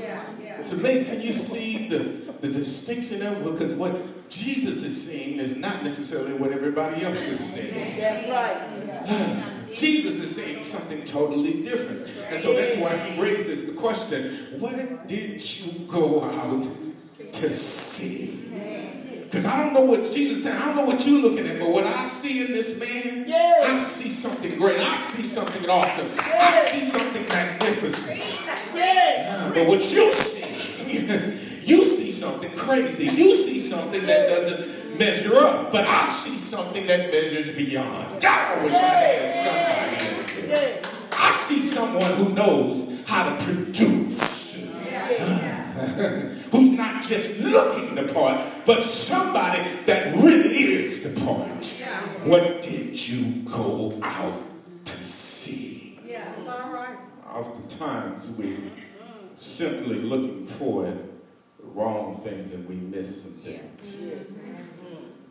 It's 0.57 0.79
amazing. 0.79 1.17
Can 1.17 1.25
you 1.25 1.31
see 1.34 1.89
the, 1.89 2.00
the 2.41 2.48
distinction 2.48 3.25
of 3.25 3.43
because 3.43 3.74
what 3.74 3.93
Jesus 4.29 4.84
is 4.84 5.12
saying 5.12 5.39
is 5.39 5.57
not 5.57 5.84
necessarily 5.84 6.34
what 6.34 6.51
everybody 6.51 7.03
else 7.03 7.27
is 7.27 7.39
saying. 7.39 8.00
That's 8.00 8.29
right. 8.29 9.51
Jesus 9.74 10.22
is 10.22 10.36
saying 10.36 10.63
something 10.63 11.03
totally 11.03 11.62
different. 11.62 12.00
And 12.31 12.39
so 12.39 12.53
that's 12.53 12.77
why 12.77 12.98
he 12.98 13.22
raises 13.22 13.74
the 13.74 13.79
question, 13.79 14.24
what 14.60 14.75
did 15.07 15.60
you 15.60 15.88
go 15.88 16.24
out 16.24 16.63
to 17.34 17.50
see? 17.50 18.44
Because 19.36 19.51
I 19.51 19.62
don't 19.62 19.74
know 19.74 19.82
what 19.82 20.00
Jesus 20.13 20.46
said. 20.46 20.56
I 20.56 20.68
don't 20.68 20.77
know 20.77 20.86
what 20.86 21.06
you're 21.06 21.20
looking 21.22 21.46
at, 21.46 21.60
but 21.60 21.68
what 21.70 21.84
I 21.84 22.06
see 22.06 22.46
in 22.46 22.54
this 22.54 22.80
man, 22.80 23.27
Yes. 23.27 23.70
I 23.70 23.80
see 23.80 24.08
something 24.08 24.58
great. 24.58 24.80
I 24.80 24.96
see 24.96 25.24
something 25.24 25.70
awesome. 25.70 26.08
I 26.24 26.63
see 26.72 26.80
something 26.80 27.24
magnificent. 27.27 28.18
Yes. 28.74 29.27
Ah, 29.30 29.51
But 29.54 29.68
what 29.68 29.82
you 29.92 30.13
see, 30.13 31.65
you 31.70 31.84
see 31.84 32.12
something 32.12 32.50
crazy. 32.56 33.08
You 33.08 33.36
see 33.36 33.60
something 33.60 34.06
that 34.06 34.30
doesn't 34.30 34.98
measure 34.98 35.36
up. 35.36 35.70
But 35.70 35.86
I 35.86 36.06
see 36.06 36.38
something 36.38 36.88
that 36.88 37.12
measures 37.12 37.58
beyond. 37.58 38.22
God, 38.22 38.58
I 38.58 38.63
wish 38.63 38.74
I 38.74 38.86
had 38.86 39.34
somebody. 39.34 40.48
Yes. 40.48 40.86
I 41.12 41.32
see 41.32 41.60
someone 41.60 42.13
who 42.13 42.30
knows 42.34 43.04
how 43.06 43.36
to 43.36 43.44
produce. 43.44 44.63
Who's 46.51 46.77
not 46.77 47.04
just 47.04 47.42
looking 47.42 47.96
the 47.96 48.12
part, 48.13 48.42
but 48.65 48.82
somebody 48.82 49.62
that 49.86 50.15
really 50.15 50.56
is 50.56 51.04
the 51.04 51.25
part. 51.25 51.65
What 52.25 52.62
did 52.62 53.08
you 53.08 53.44
go 53.50 54.00
out 54.01 54.42
to 54.86 54.94
see? 54.94 56.00
Yeah. 56.06 56.34
all 56.48 56.72
right. 56.72 56.98
Oftentimes 57.32 58.38
we 58.39 58.58
simply 59.38 60.00
looking 60.00 60.48
for 60.48 60.86
the 60.86 60.98
wrong 61.60 62.18
things 62.18 62.51
and 62.51 62.68
we 62.68 62.75
miss 62.75 63.24
some 63.24 63.42
things. 63.44 64.12
Mm-hmm. 64.12 64.56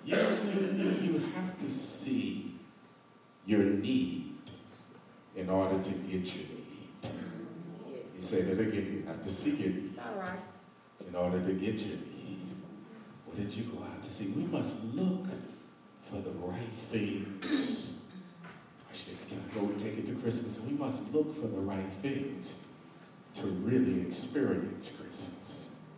You, 0.04 0.16
you, 0.16 0.84
you, 0.84 1.12
you 1.12 1.18
have 1.34 1.58
to 1.58 1.68
see 1.68 2.54
your 3.46 3.64
need 3.64 4.34
in 5.34 5.50
order 5.50 5.82
to 5.82 5.90
get 5.90 6.12
your 6.12 6.46
need. 6.46 7.02
Mm-hmm. 7.02 7.94
You 8.14 8.20
say 8.20 8.42
that 8.42 8.60
again, 8.60 8.92
you 8.92 9.04
have 9.08 9.22
to 9.22 9.28
see 9.28 9.64
your 9.64 9.72
need 9.72 9.93
in 11.14 11.20
order 11.20 11.40
to 11.40 11.52
get 11.52 11.78
your 11.78 11.96
need. 11.96 12.40
What 13.24 13.36
did 13.36 13.56
you 13.56 13.64
go 13.64 13.84
out 13.84 14.02
to 14.02 14.10
see? 14.12 14.32
We 14.36 14.46
must 14.48 14.96
look 14.96 15.28
for 16.00 16.16
the 16.16 16.32
right 16.32 16.58
things. 16.58 18.04
Watch 18.88 19.06
this, 19.06 19.26
can 19.30 19.38
I 19.38 19.54
go 19.60 19.70
and 19.70 19.78
take 19.78 19.98
it 19.98 20.06
to 20.06 20.14
Christmas? 20.14 20.66
We 20.68 20.76
must 20.76 21.14
look 21.14 21.32
for 21.32 21.46
the 21.46 21.60
right 21.60 21.86
things 21.86 22.72
to 23.34 23.46
really 23.46 24.00
experience 24.02 25.00
Christmas. 25.00 25.88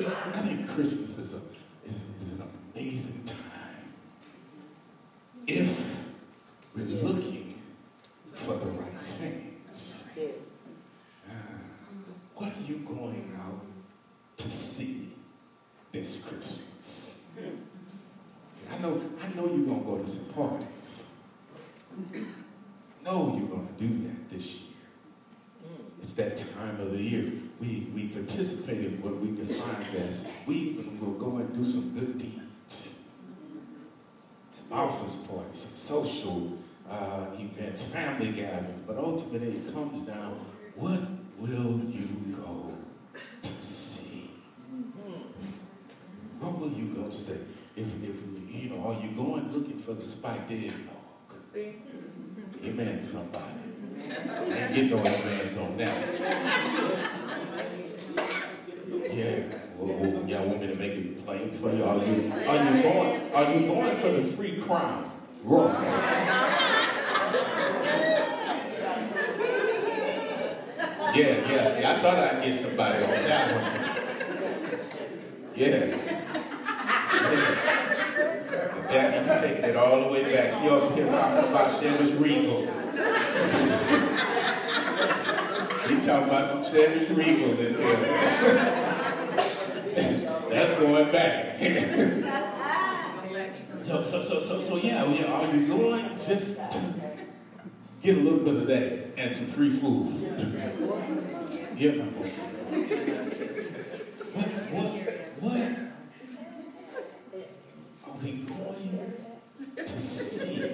I 0.00 0.40
think 0.40 0.68
Christmas 0.68 1.18
is, 1.18 1.32
a, 1.32 1.88
is, 1.88 2.02
is 2.20 2.40
an 2.40 2.48
amazing 2.74 3.24
time 3.26 3.92
if 5.46 6.12
we're 6.74 6.86
looking 6.86 7.54
for 8.32 8.54
the 8.54 8.70
right 8.70 9.00
things. 9.00 10.16
Yes. 10.16 10.18
What 12.34 12.52
are 12.52 12.62
you 12.62 12.78
going 12.78 13.32
out 13.38 13.60
to 14.38 14.48
see 14.48 15.08
this 15.92 16.24
Christmas? 16.26 17.38
I 18.72 18.78
know, 18.80 18.98
I 19.22 19.28
know 19.36 19.46
you're 19.54 19.66
gonna 19.66 19.84
go 19.84 19.98
to 19.98 20.06
some 20.06 20.32
parties. 20.32 21.26
No, 23.04 23.36
you're 23.36 23.48
gonna 23.48 23.76
do 23.78 23.88
that 24.08 24.30
this 24.30 24.68
year. 24.70 24.76
It's 25.98 26.10
It's 26.10 26.14
that 26.14 26.36
time 26.56 26.80
of 26.80 26.90
the 26.90 26.98
year. 26.98 27.32
We, 27.60 27.86
we 27.94 28.08
participate 28.08 28.80
in 28.80 29.02
what 29.02 29.16
we 29.18 29.30
define 29.36 29.82
as, 29.96 30.32
we 30.46 30.54
even 30.54 30.98
will 30.98 31.12
go 31.12 31.36
and 31.36 31.54
do 31.54 31.62
some 31.62 31.94
good 31.94 32.18
deeds. 32.18 33.16
Some 34.50 34.72
office 34.72 35.28
parties, 35.28 35.56
some 35.56 36.02
social 36.02 36.58
uh, 36.90 37.26
events, 37.38 37.94
family 37.94 38.32
gatherings, 38.32 38.80
but 38.80 38.96
ultimately 38.96 39.58
it 39.58 39.72
comes 39.72 40.02
down, 40.02 40.32
what 40.74 41.00
will 41.38 41.80
you 41.88 42.34
go 42.34 42.74
to 43.42 43.48
see? 43.48 44.30
What 46.40 46.58
will 46.58 46.70
you 46.70 46.94
go 46.94 47.06
to 47.06 47.12
see? 47.12 47.34
If, 47.76 48.02
if 48.02 48.22
you 48.52 48.70
know, 48.70 48.84
are 48.88 49.00
you 49.00 49.10
going 49.12 49.52
looking 49.52 49.78
for 49.78 49.94
the 49.94 50.04
spiked 50.04 50.50
eggnog? 50.50 50.96
Amen, 52.64 53.02
somebody. 53.02 53.44
I 54.10 54.12
ain't 54.12 54.74
getting 54.74 54.90
no 54.90 54.98
amens 54.98 55.56
on 55.56 55.76
that. 55.76 55.94
Yeah. 59.12 59.58
Well, 59.76 60.28
y'all 60.28 60.46
want 60.46 60.60
me 60.60 60.66
for 61.20 61.34
you? 61.72 61.84
Are 61.84 61.96
you 61.96 62.32
are 62.32 62.64
you 62.64 62.82
going 62.82 63.32
are 63.32 63.52
you 63.52 63.66
going 63.66 63.96
for 63.96 64.08
the 64.08 64.22
free 64.22 64.60
crown? 64.60 65.10
Right. 65.44 66.46
Yeah, 71.14 71.50
yeah. 71.50 71.64
See, 71.68 71.84
I 71.84 71.94
thought 72.00 72.18
I'd 72.18 72.42
get 72.44 72.54
somebody 72.54 73.04
on 73.04 73.10
that 73.10 73.54
one. 73.54 73.64
Yeah. 75.56 75.86
Jackie, 78.88 79.26
you're 79.26 79.38
taking 79.38 79.64
it 79.64 79.76
all 79.76 80.00
the 80.00 80.08
way 80.08 80.22
back. 80.32 80.50
She 80.50 80.68
over 80.68 80.94
here 80.94 81.10
talking 81.10 81.50
about 81.50 81.68
Chivas 81.68 82.18
Regal. 82.20 82.62
she 85.82 86.00
talking 86.06 86.28
about 86.28 86.44
some 86.44 86.62
Chivas 86.62 87.10
Regal 87.16 87.58
in 87.58 87.74
here. 87.74 88.76
Going 91.00 91.12
back. 91.12 91.56
so, 93.80 94.04
so, 94.04 94.20
so, 94.20 94.38
so, 94.38 94.60
so, 94.60 94.76
yeah, 94.76 95.08
we 95.08 95.24
are 95.24 95.56
you 95.56 95.66
going 95.66 96.04
just 96.18 96.70
to 96.72 97.00
get 98.02 98.18
a 98.18 98.20
little 98.20 98.40
bit 98.40 98.56
of 98.56 98.66
that 98.66 99.14
and 99.16 99.34
some 99.34 99.46
free 99.46 99.70
food? 99.70 100.10
Yeah. 101.74 102.04
What, 104.34 104.46
what, 104.72 104.92
what 105.40 105.70
are 108.06 108.16
we 108.22 108.30
going 108.42 109.14
to 109.76 110.00
see? 110.00 110.70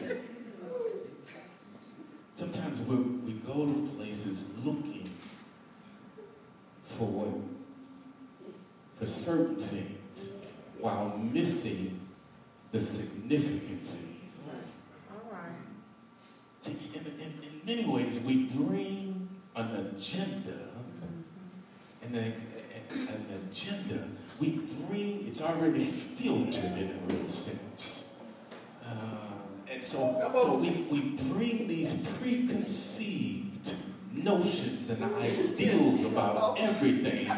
Sometimes 2.35 2.81
we 2.89 2.97
we 2.97 3.33
go 3.35 3.65
to 3.65 3.91
places 3.95 4.59
looking 4.65 5.09
for 6.83 7.07
what, 7.07 7.31
for 8.97 9.07
certain 9.07 9.55
things 9.57 9.97
while 10.87 11.17
missing 11.19 11.99
the 12.71 12.81
significant 12.81 13.81
thing. 13.81 14.21
All 15.11 15.33
right. 15.33 15.51
See, 16.61 16.97
in, 16.97 17.05
in, 17.07 17.33
in 17.43 17.61
many 17.67 17.93
ways, 17.93 18.23
we 18.25 18.47
bring 18.47 19.29
an 19.57 19.71
agenda 19.75 20.69
and 22.03 22.15
an, 22.15 22.35
an 22.93 23.27
agenda, 23.49 24.09
we 24.39 24.61
bring, 25.77 25.87
it's 25.87 26.23
already 26.27 26.59
filtered 26.59 26.79
in 26.79 26.91
a 26.91 27.15
real 27.15 27.27
sense. 27.27 28.33
Uh, 28.85 28.91
and 29.71 29.85
so, 29.85 30.31
so 30.35 30.59
we, 30.59 30.87
we 30.91 31.01
bring 31.33 31.69
these 31.69 32.19
preconceived 32.21 33.75
notions 34.13 34.91
and 34.91 35.15
ideals 35.15 36.05
about 36.05 36.61
everything. 36.61 37.31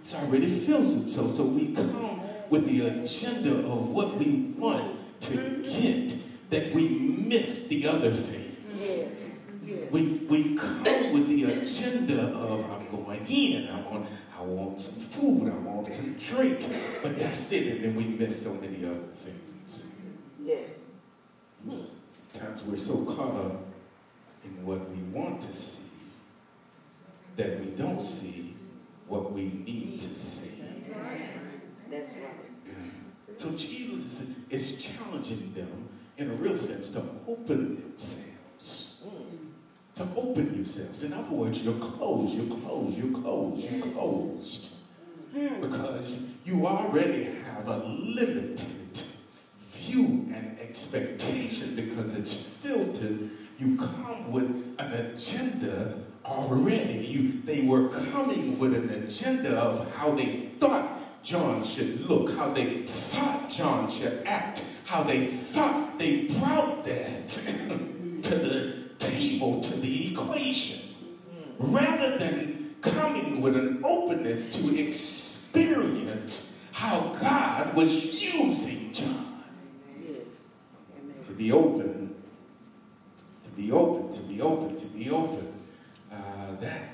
It's 0.00 0.14
already 0.14 0.46
filtered. 0.46 1.08
So, 1.08 1.28
so 1.28 1.44
we 1.46 1.74
come 1.74 2.20
with 2.50 2.66
the 2.66 2.86
agenda 2.88 3.66
of 3.66 3.90
what 3.90 4.16
we 4.16 4.54
want 4.58 5.20
to 5.20 5.62
get 5.62 6.14
that 6.50 6.74
we 6.74 6.88
miss 7.28 7.68
the 7.68 7.88
other 7.88 8.10
things. 8.10 9.20
We, 9.90 10.26
we 10.28 10.56
come 10.56 11.12
with 11.12 11.28
the 11.28 11.44
agenda 11.44 12.32
of 12.34 12.70
I'm 12.70 12.90
going 12.90 13.24
in, 13.28 13.68
I 13.70 13.80
want, 13.88 14.06
I 14.36 14.42
want 14.42 14.80
some 14.80 15.22
food, 15.22 15.52
I 15.52 15.56
want 15.58 15.86
some 15.86 16.14
drink, 16.18 16.63
but 17.04 17.18
that's 17.18 17.52
it, 17.52 17.76
and 17.76 17.84
then 17.84 17.96
we 17.96 18.04
miss 18.16 18.46
so 18.46 18.66
many 18.66 18.82
other 18.82 19.12
things. 19.12 20.00
Yes. 20.42 20.70
Sometimes 22.32 22.64
we're 22.64 22.76
so 22.76 23.04
caught 23.14 23.36
up 23.44 23.60
in 24.42 24.64
what 24.64 24.88
we 24.88 24.96
want 25.12 25.38
to 25.42 25.52
see 25.52 25.98
that 27.36 27.60
we 27.60 27.66
don't 27.72 28.00
see 28.00 28.54
what 29.06 29.32
we 29.32 29.42
need 29.42 30.00
to 30.00 30.08
see. 30.08 30.64
That's 31.90 32.10
right. 32.14 33.38
So 33.38 33.50
Jesus 33.50 34.48
is 34.48 34.96
challenging 34.96 35.52
them 35.52 35.86
in 36.16 36.30
a 36.30 36.34
real 36.34 36.56
sense 36.56 36.88
to 36.92 37.02
open 37.28 37.74
themselves 37.74 39.06
mm. 39.06 39.96
to 39.96 40.02
open 40.16 40.54
yourselves. 40.54 41.04
In 41.04 41.12
other 41.12 41.36
words, 41.36 41.66
you're 41.66 41.74
closed, 41.74 42.34
you're 42.34 42.58
closed, 42.58 42.96
you're 42.96 43.12
closed, 43.12 43.70
you're 43.70 43.92
closed. 43.92 44.73
Because 45.34 46.36
you 46.44 46.64
already 46.64 47.24
have 47.24 47.66
a 47.66 47.78
limited 47.78 48.60
view 49.56 50.28
and 50.32 50.56
expectation 50.60 51.74
because 51.74 52.16
it's 52.16 52.62
filtered. 52.62 53.30
You 53.58 53.76
come 53.76 54.32
with 54.32 54.76
an 54.78 54.92
agenda 54.92 55.98
already. 56.24 57.04
You, 57.06 57.40
they 57.42 57.66
were 57.66 57.88
coming 57.88 58.60
with 58.60 58.74
an 58.74 58.90
agenda 58.90 59.58
of 59.58 59.96
how 59.96 60.12
they 60.12 60.36
thought 60.36 61.00
John 61.24 61.64
should 61.64 62.08
look, 62.08 62.36
how 62.36 62.50
they 62.50 62.82
thought 62.86 63.50
John 63.50 63.90
should 63.90 64.22
act, 64.26 64.64
how 64.86 65.02
they 65.02 65.26
thought 65.26 65.98
they 65.98 66.28
brought 66.28 66.84
that 66.84 67.28
to 67.28 68.34
the 68.36 68.84
table 68.98 69.60
to 69.60 69.80
the 69.80 70.12
equation 70.12 70.94
rather 71.58 72.18
than 72.18 72.74
coming 72.80 73.40
with 73.40 73.56
an 73.56 73.80
openness 73.84 74.56
to 74.56 74.78
experience 74.78 75.13
was 77.74 78.34
using 78.34 78.92
John. 78.92 79.24
To 81.22 81.32
be 81.32 81.52
open, 81.52 82.14
to 83.42 83.50
be 83.50 83.72
open, 83.72 84.10
to 84.10 84.20
be 84.20 84.40
open, 84.40 84.76
to 84.76 84.86
be 84.86 85.10
open. 85.10 85.52
Uh, 86.12 86.54
that 86.60 86.90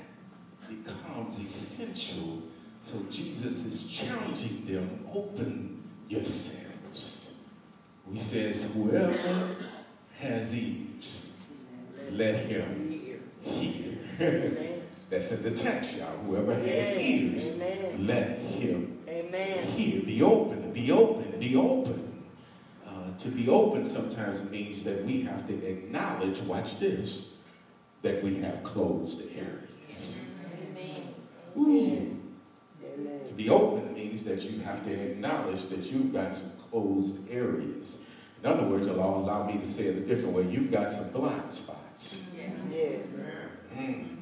becomes 0.67 1.39
essential. 1.39 2.43
So 2.81 2.97
Jesus 3.09 3.65
is 3.65 3.91
challenging 3.91 4.65
them 4.65 4.99
open 5.13 5.83
yourselves. 6.07 7.53
He 8.11 8.19
says, 8.19 8.73
whoever 8.73 9.55
has 10.19 10.53
ears, 10.53 11.51
let 12.11 12.35
him 12.35 12.99
hear. 13.41 13.97
That's 15.09 15.31
in 15.31 15.43
the 15.43 15.57
text, 15.57 15.99
y'all. 15.99 16.17
Whoever 16.25 16.53
has 16.53 16.91
ears, 16.97 17.61
Amen. 17.61 18.07
let 18.07 18.39
him 18.39 18.97
Amen. 19.07 19.59
hear. 19.59 20.01
Be 20.03 20.21
open, 20.23 20.73
be 20.73 20.91
open, 20.91 21.39
be 21.39 21.55
open. 21.55 22.23
Uh, 22.87 23.17
to 23.17 23.29
be 23.29 23.49
open 23.49 23.85
sometimes 23.85 24.51
means 24.51 24.83
that 24.83 25.03
we 25.03 25.21
have 25.21 25.45
to 25.47 25.53
acknowledge, 25.65 26.41
watch 26.41 26.79
this, 26.79 27.41
that 28.01 28.23
we 28.23 28.39
have 28.39 28.63
closed 28.63 29.21
areas. 29.37 30.43
Amen. 31.55 32.21
To 33.25 33.33
be 33.33 33.49
open 33.49 33.93
means 33.93 34.23
that 34.23 34.43
you 34.43 34.59
have 34.61 34.83
to 34.85 34.91
acknowledge 34.91 35.65
that 35.67 35.91
you've 35.91 36.13
got 36.13 36.33
some 36.35 36.59
closed 36.69 37.29
areas. 37.31 38.09
In 38.41 38.49
other 38.49 38.67
words, 38.67 38.87
allow, 39.41 39.51
me 39.51 39.59
to 39.59 39.65
say 39.65 39.85
it 39.85 39.97
a 39.97 40.01
different 40.01 40.35
way, 40.35 40.43
you've 40.43 40.71
got 40.71 40.91
some 40.91 41.09
blind 41.11 41.53
spots. 41.53 42.39
Mm. 43.77 44.17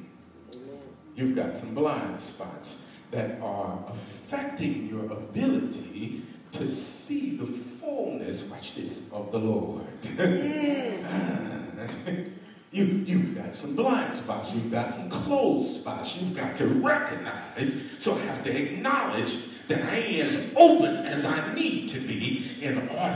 You've 1.14 1.36
got 1.36 1.56
some 1.56 1.74
blind 1.74 2.20
spots 2.20 2.98
that 3.10 3.40
are 3.40 3.84
affecting 3.88 4.88
your 4.88 5.06
ability 5.06 6.22
to 6.52 6.66
see 6.66 7.36
the 7.36 7.46
fullness, 7.46 8.50
watch 8.50 8.74
this, 8.74 9.12
of 9.12 9.30
the 9.32 9.38
Lord. 9.38 9.86
you, 12.72 12.84
you've 12.84 13.36
got 13.36 13.54
some 13.54 13.76
blind 13.76 14.14
spots, 14.14 14.54
you've 14.54 14.70
got 14.70 14.90
some 14.90 15.10
closed 15.10 15.80
spots, 15.80 16.22
you've 16.22 16.36
got 16.36 16.56
to 16.56 16.66
recognize, 16.66 18.02
so 18.02 18.14
I 18.14 18.20
have 18.20 18.42
to 18.44 18.50
acknowledge 18.50 19.66
that 19.68 19.82
I 19.82 19.96
ain't 19.96 20.26
as 20.26 20.52
open 20.56 20.96
as 21.06 21.26
I 21.26 21.54
need 21.54 21.88
to 21.90 22.00
be 22.00 22.29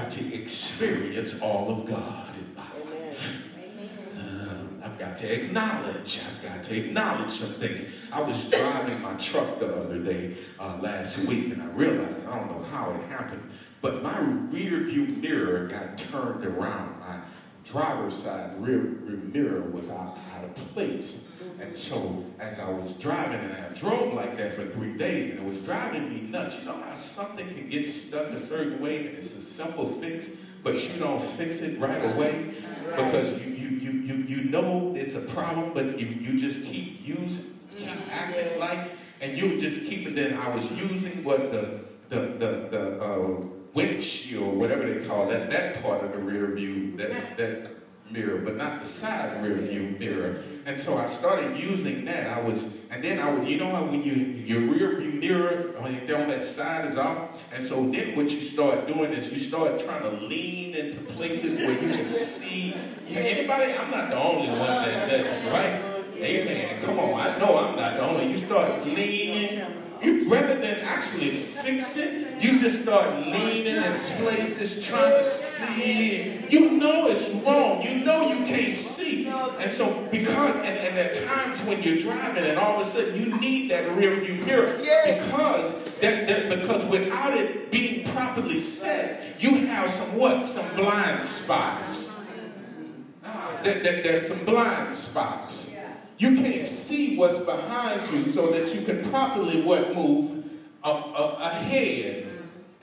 order 0.04 0.16
to 0.16 0.34
experience 0.34 1.40
all 1.40 1.70
of 1.70 1.86
God. 1.86 2.34
In 2.36 2.54
my 2.54 2.94
life. 2.94 3.40
I've 4.84 4.98
got 4.98 5.16
to 5.18 5.44
acknowledge. 5.44 6.20
I've 6.20 6.42
got 6.42 6.64
to 6.64 6.84
acknowledge 6.84 7.30
some 7.30 7.48
things. 7.48 8.08
I 8.12 8.22
was 8.22 8.50
driving 8.50 9.00
my 9.00 9.14
truck 9.14 9.58
the 9.58 9.74
other 9.74 9.98
day, 9.98 10.36
uh, 10.60 10.78
last 10.82 11.26
week, 11.26 11.52
and 11.52 11.62
I 11.62 11.66
realized, 11.66 12.28
I 12.28 12.38
don't 12.38 12.50
know 12.50 12.64
how 12.64 12.92
it 12.92 13.10
happened, 13.10 13.42
but 13.80 14.02
my 14.02 14.18
rear 14.50 14.80
view 14.80 15.06
mirror 15.06 15.68
got 15.68 15.96
turned 15.96 16.44
around. 16.44 17.00
My 17.00 17.20
driver's 17.64 18.14
side 18.14 18.50
rear, 18.58 18.78
rear 18.78 19.16
mirror 19.16 19.62
was 19.62 19.90
out, 19.90 20.18
out 20.36 20.44
of 20.44 20.54
place. 20.54 21.33
And 21.64 21.76
so 21.76 22.24
as 22.38 22.60
I 22.60 22.70
was 22.70 22.94
driving, 22.98 23.40
and 23.40 23.52
I 23.52 23.72
drove 23.72 24.12
like 24.12 24.36
that 24.36 24.52
for 24.52 24.66
three 24.66 24.96
days, 24.98 25.30
and 25.30 25.40
it 25.40 25.44
was 25.46 25.60
driving 25.60 26.12
me 26.12 26.20
nuts. 26.20 26.60
You 26.60 26.66
know 26.66 26.76
how 26.76 26.92
something 26.92 27.48
can 27.48 27.70
get 27.70 27.88
stuck 27.88 28.28
a 28.28 28.38
certain 28.38 28.80
way, 28.80 29.06
and 29.06 29.16
it's 29.16 29.34
a 29.34 29.40
simple 29.40 29.86
fix, 29.86 30.28
but 30.62 30.74
you 30.74 31.00
don't 31.00 31.22
fix 31.22 31.62
it 31.62 31.80
right 31.80 32.04
away 32.04 32.52
because 32.96 33.44
you 33.46 33.54
you 33.54 33.68
you 33.78 33.92
you, 33.92 34.14
you 34.24 34.50
know 34.50 34.92
it's 34.94 35.14
a 35.16 35.32
problem, 35.34 35.72
but 35.72 35.98
you, 35.98 36.06
you 36.06 36.38
just 36.38 36.70
keep 36.70 37.06
using, 37.06 37.58
keep 37.78 38.12
acting 38.12 38.60
like, 38.60 38.80
and 39.22 39.38
you 39.38 39.58
just 39.58 39.88
keep 39.88 40.06
it. 40.06 40.14
Then 40.14 40.38
I 40.38 40.54
was 40.54 40.70
using 40.78 41.24
what 41.24 41.50
the 41.50 41.80
the 42.10 42.20
the, 42.20 42.68
the 42.70 43.02
uh, 43.02 43.40
windshield, 43.72 44.58
whatever 44.58 44.86
they 44.86 45.04
call 45.06 45.28
that, 45.28 45.48
that 45.50 45.82
part 45.82 46.04
of 46.04 46.12
the 46.12 46.18
rear 46.18 46.54
view, 46.54 46.94
that 46.98 47.38
that 47.38 47.70
mirror, 48.10 48.38
but 48.38 48.56
not 48.56 48.80
the 48.80 48.86
side 48.86 49.42
rear 49.42 49.56
view 49.56 49.96
mirror. 49.98 50.36
And 50.66 50.78
so 50.78 50.96
I 50.96 51.06
started 51.06 51.56
using 51.56 52.04
that. 52.04 52.38
I 52.38 52.40
was, 52.42 52.88
and 52.90 53.02
then 53.02 53.18
I 53.18 53.32
would, 53.32 53.48
you 53.48 53.58
know 53.58 53.74
how 53.74 53.84
when 53.84 54.02
you 54.02 54.12
your 54.12 54.60
rear 54.60 55.00
view 55.00 55.20
mirror 55.20 55.72
when 55.78 55.94
it's 55.94 56.12
on 56.12 56.28
that 56.28 56.44
side 56.44 56.84
is 56.86 56.96
off, 56.96 57.52
and 57.54 57.64
so 57.64 57.88
then 57.90 58.16
what 58.16 58.30
you 58.30 58.40
start 58.40 58.86
doing 58.86 59.12
is 59.12 59.32
you 59.32 59.38
start 59.38 59.78
trying 59.78 60.02
to 60.02 60.10
lean 60.26 60.74
into 60.74 61.00
places 61.12 61.58
where 61.58 61.72
you 61.72 61.94
can 61.94 62.08
see. 62.08 62.74
Yeah, 63.08 63.20
anybody? 63.20 63.72
I'm 63.72 63.90
not 63.90 64.10
the 64.10 64.16
only 64.16 64.48
one 64.48 64.60
that, 64.60 65.08
that 65.10 65.52
right? 65.52 65.94
Amen. 66.16 66.80
Come 66.82 66.98
on, 66.98 67.20
I 67.20 67.38
know 67.38 67.58
I'm 67.58 67.76
not 67.76 67.96
the 67.96 68.02
only. 68.06 68.28
You 68.28 68.36
start 68.36 68.84
leaning 68.86 69.60
you, 70.02 70.28
rather 70.30 70.56
than 70.56 70.84
actually 70.84 71.30
fix 71.30 71.96
it, 71.96 72.33
you 72.44 72.58
just 72.58 72.82
start 72.82 73.26
leaning 73.26 73.76
in 73.76 73.82
places 73.82 74.86
trying 74.86 75.16
to 75.16 75.24
see. 75.24 76.44
You 76.50 76.78
know 76.78 77.06
it's 77.08 77.30
wrong. 77.42 77.80
You 77.80 78.04
know 78.04 78.28
you 78.28 78.44
can't 78.44 78.70
see. 78.70 79.26
And 79.28 79.70
so 79.70 80.06
because, 80.10 80.56
and, 80.56 80.76
and 80.78 80.98
at 80.98 81.14
times 81.14 81.62
when 81.62 81.82
you're 81.82 81.96
driving 81.96 82.44
and 82.44 82.58
all 82.58 82.74
of 82.74 82.82
a 82.82 82.84
sudden 82.84 83.18
you 83.18 83.40
need 83.40 83.70
that 83.70 83.96
rear 83.96 84.14
view 84.16 84.44
mirror 84.44 84.76
because 84.76 85.98
that, 86.00 86.28
that 86.28 86.60
because 86.60 86.84
without 86.86 87.32
it 87.32 87.70
being 87.70 88.04
properly 88.04 88.58
set, 88.58 89.42
you 89.42 89.66
have 89.66 89.88
some 89.88 90.18
what? 90.18 90.44
Some 90.44 90.76
blind 90.76 91.24
spots. 91.24 92.26
Ah, 93.24 93.58
there, 93.62 93.82
there, 93.82 94.02
there's 94.02 94.28
some 94.28 94.44
blind 94.44 94.94
spots. 94.94 95.80
You 96.18 96.36
can't 96.36 96.62
see 96.62 97.16
what's 97.16 97.38
behind 97.38 98.00
you 98.12 98.22
so 98.22 98.50
that 98.50 98.72
you 98.74 98.84
can 98.84 99.10
properly 99.10 99.62
what 99.62 99.94
move 99.94 100.44
ahead. 100.84 102.33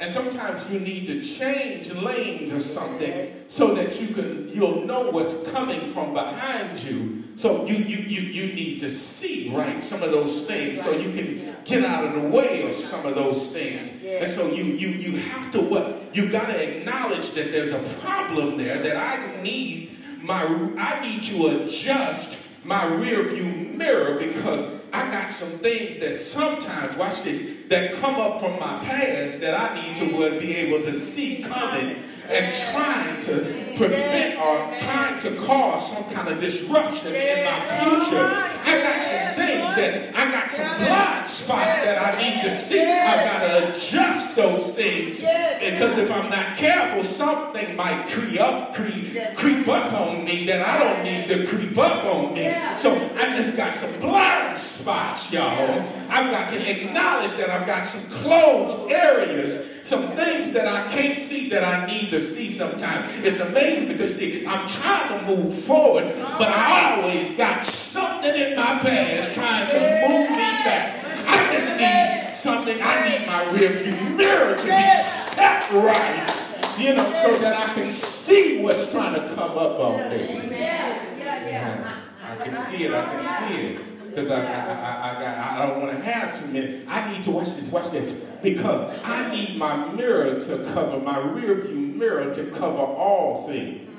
And 0.01 0.09
sometimes 0.09 0.73
you 0.73 0.79
need 0.79 1.05
to 1.05 1.21
change 1.21 1.93
lanes 2.01 2.51
or 2.51 2.59
something 2.59 3.31
so 3.47 3.75
that 3.75 4.01
you 4.01 4.15
can 4.15 4.49
you'll 4.49 4.83
know 4.85 5.11
what's 5.11 5.51
coming 5.51 5.81
from 5.81 6.13
behind 6.13 6.83
you. 6.83 7.23
So 7.35 7.65
you 7.65 7.75
you 7.75 7.97
you, 7.97 8.21
you 8.21 8.53
need 8.55 8.79
to 8.79 8.89
see 8.89 9.55
right 9.55 9.81
some 9.83 10.01
of 10.01 10.09
those 10.09 10.47
things 10.47 10.81
so 10.81 10.91
you 10.91 11.13
can 11.13 11.55
get 11.65 11.85
out 11.85 12.03
of 12.03 12.19
the 12.19 12.35
way 12.35 12.67
of 12.67 12.73
some 12.73 13.05
of 13.05 13.13
those 13.13 13.53
things. 13.53 14.03
And 14.03 14.31
so 14.31 14.47
you 14.47 14.63
you 14.63 14.87
you 14.87 15.17
have 15.17 15.51
to 15.51 15.61
what 15.61 16.15
you 16.15 16.31
got 16.31 16.47
to 16.47 16.77
acknowledge 16.79 17.31
that 17.33 17.51
there's 17.51 17.71
a 17.71 18.01
problem 18.01 18.57
there 18.57 18.81
that 18.81 18.97
I 18.97 19.43
need 19.43 19.91
my 20.23 20.43
I 20.79 20.99
need 21.07 21.21
to 21.25 21.61
adjust 21.61 22.50
my 22.63 22.85
rear 22.95 23.23
view 23.23 23.77
mirror 23.77 24.17
because 24.19 24.81
I 24.93 25.09
got 25.11 25.31
some 25.31 25.59
things 25.59 25.99
that 25.99 26.15
sometimes, 26.15 26.97
watch 26.97 27.23
this, 27.23 27.65
that 27.69 27.93
come 27.95 28.15
up 28.15 28.39
from 28.39 28.59
my 28.59 28.79
past 28.83 29.41
that 29.41 29.59
I 29.59 29.81
need 29.81 29.95
to 29.97 30.39
be 30.39 30.55
able 30.55 30.83
to 30.83 30.93
see 30.93 31.43
coming 31.43 31.95
and 32.31 32.53
trying 32.53 33.21
to 33.21 33.71
prevent 33.75 34.39
or 34.39 34.77
trying 34.77 35.19
to 35.19 35.35
cause 35.41 35.91
some 35.93 36.13
kind 36.13 36.27
of 36.29 36.39
disruption 36.39 37.13
in 37.13 37.45
my 37.45 37.59
future. 37.79 38.27
I 38.63 38.81
got 38.81 39.03
some 39.03 39.35
things 39.35 39.65
that 39.75 40.15
I 40.15 40.31
got 40.31 40.49
some 40.49 40.77
blind 40.77 41.27
spots 41.27 41.77
that 41.83 41.97
I 41.99 42.21
need 42.21 42.41
to 42.43 42.49
see. 42.49 42.81
I've 42.81 43.25
got 43.25 43.39
to 43.47 43.69
adjust 43.69 44.35
those 44.35 44.75
things 44.75 45.21
because 45.21 45.97
if 45.97 46.11
I'm 46.11 46.29
not 46.29 46.57
careful, 46.57 47.03
something 47.03 47.75
might 47.75 48.07
creep 48.07 48.39
up, 48.39 48.73
creep, 48.73 49.35
creep 49.35 49.67
up 49.67 49.93
on 49.93 50.23
me 50.23 50.45
that 50.45 50.65
I 50.65 50.83
don't 50.83 51.03
need 51.03 51.27
to 51.29 51.47
creep 51.47 51.77
up 51.77 52.05
on 52.05 52.33
me. 52.33 52.53
So 52.75 52.93
I 53.15 53.35
just 53.35 53.57
got 53.57 53.75
some 53.75 53.99
blind 53.99 54.57
spots, 54.57 55.33
y'all. 55.33 55.83
I've 56.09 56.31
got 56.31 56.49
to 56.49 56.57
acknowledge 56.69 57.31
that 57.33 57.49
I've 57.49 57.67
got 57.67 57.85
some 57.85 58.09
closed 58.21 58.91
areas 58.91 59.80
some 59.83 60.15
things 60.15 60.51
that 60.51 60.67
I 60.67 60.91
can't 60.91 61.17
see 61.17 61.49
that 61.49 61.63
I 61.63 61.85
need 61.85 62.11
to 62.11 62.19
see 62.19 62.49
sometimes. 62.49 63.15
It's 63.23 63.39
amazing 63.39 63.89
because, 63.89 64.15
see, 64.15 64.45
I'm 64.45 64.67
trying 64.67 65.19
to 65.19 65.35
move 65.35 65.53
forward, 65.53 66.05
but 66.15 66.47
I 66.47 67.01
always 67.01 67.35
got 67.37 67.65
something 67.65 68.33
in 68.33 68.55
my 68.55 68.79
past 68.79 69.33
trying 69.33 69.69
to 69.71 69.79
move 70.07 70.29
me 70.29 70.37
back. 70.37 71.03
I 71.27 71.53
just 71.53 71.77
need 71.77 72.35
something. 72.35 72.77
I 72.81 73.09
need 73.09 73.27
my 73.27 73.43
rearview 73.57 74.15
mirror 74.15 74.55
to 74.55 74.65
be 74.65 75.03
set 75.03 75.71
right, 75.71 76.77
you 76.77 76.95
know, 76.95 77.09
so 77.09 77.37
that 77.39 77.53
I 77.53 77.73
can 77.73 77.91
see 77.91 78.63
what's 78.63 78.91
trying 78.91 79.15
to 79.15 79.35
come 79.35 79.57
up 79.57 79.79
on 79.79 80.09
me. 80.09 80.49
Yeah, 80.49 82.01
I 82.23 82.35
can 82.43 82.53
see 82.53 82.85
it. 82.85 82.93
I 82.93 83.05
can 83.05 83.21
see 83.21 83.53
it 83.53 83.90
because 84.11 84.29
I, 84.29 84.43
I, 84.43 84.43
I, 84.43 85.23
I, 85.23 85.63
I 85.63 85.67
don't 85.67 85.81
want 85.81 85.97
to 85.97 86.03
have 86.03 86.37
too 86.37 86.51
many. 86.51 86.83
I 86.87 87.13
need 87.13 87.23
to 87.23 87.31
watch 87.31 87.55
this, 87.55 87.71
watch 87.71 87.91
this, 87.91 88.37
because 88.43 88.99
I 89.05 89.31
need 89.31 89.57
my 89.57 89.89
mirror 89.93 90.39
to 90.39 90.71
cover, 90.73 90.99
my 90.99 91.17
rear 91.19 91.55
view 91.55 91.77
mirror 91.77 92.33
to 92.33 92.45
cover 92.51 92.77
all 92.77 93.37
things. 93.47 93.89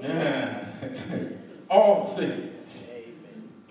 Yeah. 0.00 0.64
all 1.70 2.04
things. 2.06 2.94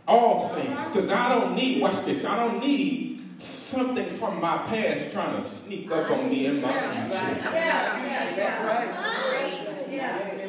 All 0.07 0.39
things. 0.39 0.87
Because 0.87 1.11
I 1.11 1.27
don't 1.37 1.53
need, 1.53 1.81
watch 1.81 2.05
this, 2.05 2.23
I 2.23 2.37
don't 2.37 2.61
need 2.61 3.41
something 3.41 4.05
from 4.05 4.39
my 4.39 4.57
past 4.67 5.11
trying 5.11 5.35
to 5.35 5.41
sneak 5.41 5.91
up 5.91 6.09
on 6.11 6.29
me 6.29 6.45
in 6.45 6.61
my 6.61 6.71
future. 6.71 7.41
Yeah, 7.43 8.05
yeah, 8.05 8.35
yeah. 8.37 8.65
Right. 8.65 9.87
Yeah. 9.89 10.40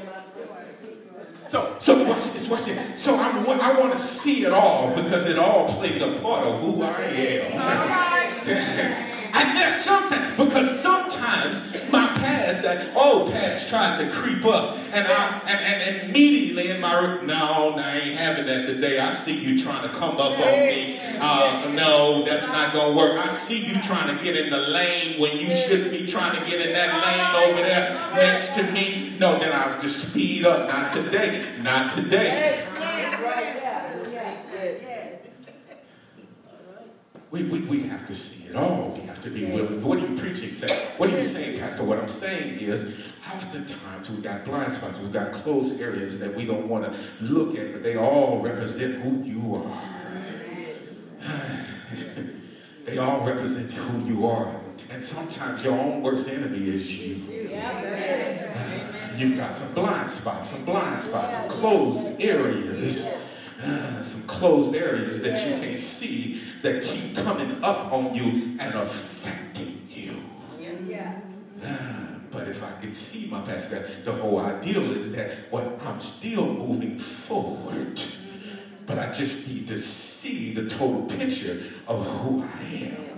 So, 1.52 1.76
so 1.78 2.02
watch 2.04 2.32
this, 2.32 2.48
watch 2.48 2.64
this. 2.64 3.02
So 3.02 3.14
I'm, 3.14 3.46
I 3.60 3.78
want 3.78 3.92
to 3.92 3.98
see 3.98 4.46
it 4.46 4.52
all 4.52 4.88
because 4.96 5.26
it 5.26 5.38
all 5.38 5.68
plays 5.68 6.00
a 6.00 6.18
part 6.18 6.46
of 6.46 6.58
who 6.62 6.82
I 6.82 7.02
am. 7.02 9.12
Something, 9.72 10.46
because 10.46 10.80
sometimes 10.80 11.90
my 11.90 12.06
past, 12.06 12.62
that 12.62 12.94
old 12.94 13.32
past 13.32 13.68
tried 13.68 13.98
to 14.04 14.10
creep 14.12 14.44
up. 14.44 14.78
And 14.92 15.04
I 15.04 15.40
and, 15.48 15.60
and 15.60 16.10
immediately 16.10 16.70
in 16.70 16.80
my 16.80 17.20
no, 17.22 17.74
I 17.76 17.98
ain't 17.98 18.18
having 18.18 18.46
that 18.46 18.66
today. 18.66 19.00
I 19.00 19.10
see 19.10 19.42
you 19.42 19.58
trying 19.58 19.82
to 19.82 19.88
come 19.88 20.18
up 20.18 20.38
on 20.38 20.66
me. 20.68 21.00
Uh, 21.20 21.72
no, 21.74 22.24
that's 22.24 22.46
not 22.46 22.72
gonna 22.72 22.96
work. 22.96 23.18
I 23.18 23.28
see 23.28 23.64
you 23.64 23.80
trying 23.82 24.16
to 24.16 24.22
get 24.22 24.36
in 24.36 24.50
the 24.50 24.58
lane 24.58 25.20
when 25.20 25.36
you 25.36 25.50
shouldn't 25.50 25.90
be 25.90 26.06
trying 26.06 26.38
to 26.38 26.48
get 26.48 26.64
in 26.64 26.72
that 26.74 26.92
lane 27.02 27.50
over 27.50 27.62
there 27.62 27.90
next 28.14 28.54
to 28.56 28.62
me. 28.72 29.16
No, 29.18 29.38
then 29.38 29.52
I'll 29.52 29.80
just 29.80 30.10
speed 30.10 30.46
up. 30.46 30.68
Not 30.68 30.92
today. 30.92 31.44
Not 31.62 31.90
today. 31.90 32.64
We, 37.32 37.44
we, 37.44 37.60
we 37.60 37.82
have 37.84 38.06
to 38.08 38.14
see 38.14 38.50
it 38.50 38.56
all. 38.56 38.90
We 38.90 39.06
have 39.06 39.22
to 39.22 39.30
be 39.30 39.46
willing. 39.46 39.82
What 39.82 39.96
are 39.96 40.06
you 40.06 40.14
preaching? 40.14 40.52
Say, 40.52 40.68
what 40.98 41.10
are 41.10 41.16
you 41.16 41.22
saying, 41.22 41.58
Pastor? 41.58 41.82
What 41.82 41.98
I'm 41.98 42.06
saying 42.06 42.58
is, 42.60 43.10
oftentimes 43.26 44.10
we've 44.10 44.22
got 44.22 44.44
blind 44.44 44.70
spots, 44.70 44.98
we've 44.98 45.14
got 45.14 45.32
closed 45.32 45.80
areas 45.80 46.18
that 46.18 46.34
we 46.34 46.44
don't 46.44 46.68
want 46.68 46.84
to 46.84 46.94
look 47.22 47.56
at, 47.58 47.72
but 47.72 47.82
they 47.82 47.96
all 47.96 48.40
represent 48.40 49.02
who 49.02 49.22
you 49.22 49.54
are. 49.56 49.82
they 52.84 52.98
all 52.98 53.24
represent 53.24 53.72
who 53.80 54.04
you 54.04 54.26
are. 54.26 54.54
And 54.90 55.02
sometimes 55.02 55.64
your 55.64 55.72
own 55.72 56.02
worst 56.02 56.28
enemy 56.28 56.68
is 56.68 57.00
you. 57.00 57.14
You've 59.16 59.38
got 59.38 59.56
some 59.56 59.74
blind 59.74 60.10
spots, 60.10 60.50
some 60.50 60.66
blind 60.66 61.00
spots, 61.00 61.38
some 61.38 61.48
closed 61.48 62.20
areas 62.20 63.22
some 64.02 64.22
closed 64.26 64.74
areas 64.74 65.22
that 65.22 65.38
you 65.46 65.54
can't 65.62 65.78
see 65.78 66.40
that 66.62 66.82
keep 66.82 67.16
coming 67.16 67.62
up 67.62 67.92
on 67.92 68.14
you 68.14 68.56
and 68.58 68.74
affecting 68.74 69.82
you. 69.90 70.16
Yeah. 70.88 71.20
Uh, 71.64 72.18
but 72.30 72.48
if 72.48 72.62
I 72.62 72.80
can 72.80 72.94
see 72.94 73.30
my 73.30 73.40
past, 73.42 73.70
that 73.70 74.04
the 74.04 74.12
whole 74.12 74.40
ideal 74.40 74.90
is 74.92 75.14
that 75.14 75.50
what 75.50 75.80
I'm 75.84 76.00
still 76.00 76.46
moving 76.54 76.98
forward. 76.98 78.00
But 78.86 78.98
I 78.98 79.12
just 79.12 79.48
need 79.48 79.68
to 79.68 79.76
see 79.76 80.54
the 80.54 80.68
total 80.68 81.02
picture 81.02 81.58
of 81.86 82.06
who 82.06 82.42
I 82.42 82.62
am. 82.64 83.12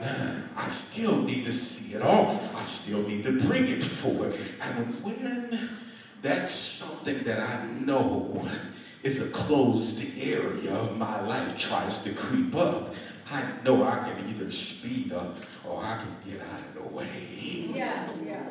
Uh, 0.00 0.40
I 0.56 0.68
still 0.68 1.22
need 1.22 1.44
to 1.44 1.52
see 1.52 1.96
it 1.96 2.02
all. 2.02 2.40
I 2.54 2.62
still 2.62 3.02
need 3.02 3.24
to 3.24 3.32
bring 3.40 3.66
it 3.66 3.82
forward. 3.82 4.32
And 4.62 5.02
when 5.04 5.70
that's 6.22 6.52
something 6.52 7.24
that 7.24 7.40
I 7.40 7.66
know 7.66 8.48
is 9.02 9.28
a 9.28 9.32
closed 9.32 10.04
area 10.20 10.74
of 10.74 10.96
my 10.98 11.20
life 11.26 11.56
tries 11.56 12.02
to 12.04 12.12
creep 12.12 12.54
up, 12.56 12.94
I 13.30 13.44
know 13.64 13.82
I 13.84 14.10
can 14.10 14.28
either 14.28 14.50
speed 14.50 15.12
up 15.12 15.36
or 15.66 15.84
I 15.84 15.98
can 15.98 16.16
get 16.30 16.40
out 16.42 16.60
of 16.60 16.74
the 16.74 16.82
way. 16.96 17.70
Yeah, 17.74 18.08
yeah. 18.24 18.46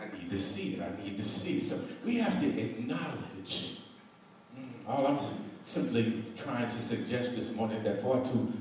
I 0.00 0.16
need 0.16 0.30
to 0.30 0.38
see 0.38 0.74
it. 0.76 0.82
I 0.82 1.02
need 1.02 1.16
to 1.16 1.22
see 1.22 1.58
it. 1.58 1.62
So 1.62 1.94
we 2.04 2.18
have 2.18 2.40
to 2.40 2.46
acknowledge 2.60 3.80
all 4.86 5.06
I'm 5.06 5.18
simply 5.62 6.22
trying 6.36 6.68
to 6.68 6.82
suggest 6.82 7.34
this 7.34 7.54
morning 7.56 7.82
that 7.82 8.00
far 8.00 8.22
too, 8.22 8.52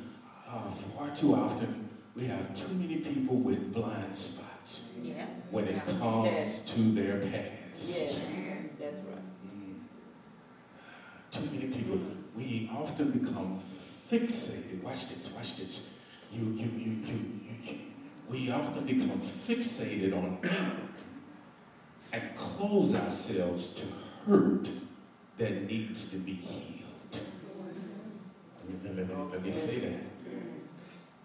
uh, 0.49 0.60
far 0.69 1.13
too 1.15 1.34
often 1.36 1.89
we 2.15 2.25
have 2.25 2.53
too 2.53 2.73
many 2.75 2.97
people 2.97 3.36
with 3.36 3.73
blind 3.73 4.17
spots 4.17 4.95
Yeah. 5.03 5.25
when 5.51 5.67
it 5.67 5.86
comes 5.86 6.65
to 6.73 6.82
their 6.82 7.19
past. 7.21 8.34
Yeah. 8.34 8.37
Too 11.32 11.44
many 11.52 11.68
people, 11.72 12.00
we 12.36 12.70
often 12.74 13.12
become 13.12 13.60
fixated. 13.60 14.84
Watch 14.84 15.10
this, 15.10 15.34
watch 15.36 15.58
this. 15.58 16.00
You, 16.32 16.44
you, 16.44 16.70
you, 16.78 16.92
you, 17.06 17.16
you, 17.44 17.56
you. 17.63 17.78
We 18.30 18.52
often 18.52 18.86
become 18.86 19.20
fixated 19.20 20.16
on 20.16 20.38
anger 20.44 20.88
and 22.13 22.36
close 22.36 22.96
ourselves 22.96 23.72
to 23.76 23.86
hurt 24.26 24.70
that 25.38 25.68
needs 25.68 26.12
to 26.12 26.18
be 26.18 26.34
healed. 26.34 27.20
Let 28.70 28.84
me, 28.84 28.92
let 28.94 29.08
me, 29.08 29.16
let 29.32 29.44
me 29.44 29.52
say 29.52 29.90
that. 29.90 30.04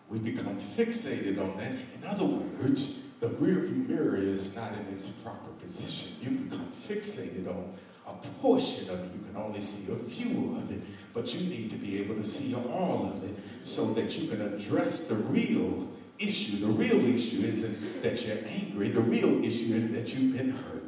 We 0.08 0.18
become 0.18 0.56
fixated 0.56 1.40
on 1.40 1.56
that. 1.56 1.72
In 1.94 2.04
other 2.06 2.26
words, 2.26 3.08
the 3.18 3.28
rearview 3.28 3.88
mirror 3.88 4.16
is 4.16 4.56
not 4.56 4.72
in 4.72 4.92
its 4.92 5.08
proper 5.22 5.52
position. 5.58 6.32
You 6.32 6.44
become 6.44 6.66
fixated 6.66 7.48
on 7.48 7.72
a 8.06 8.12
portion 8.40 8.94
of 8.94 9.04
it. 9.04 9.18
You 9.18 9.24
can 9.26 9.36
only 9.36 9.60
see 9.60 9.92
a 9.92 9.96
few 9.96 10.56
of 10.56 10.70
it, 10.70 10.82
but 11.14 11.32
you 11.34 11.48
need 11.50 11.70
to 11.70 11.76
be 11.76 12.00
able 12.02 12.16
to 12.16 12.24
see 12.24 12.54
all 12.54 13.06
of 13.06 13.22
it 13.24 13.34
so 13.64 13.92
that 13.94 14.18
you 14.18 14.28
can 14.28 14.40
address 14.40 15.08
the 15.08 15.14
real 15.14 15.88
issue. 16.18 16.66
The 16.66 16.72
real 16.72 17.04
issue 17.06 17.46
isn't 17.46 18.02
that 18.02 18.26
you're 18.26 18.38
angry. 18.48 18.88
The 18.88 19.00
real 19.00 19.44
issue 19.44 19.74
is 19.74 19.92
that 19.92 20.14
you've 20.14 20.36
been 20.36 20.50
hurt. 20.50 20.82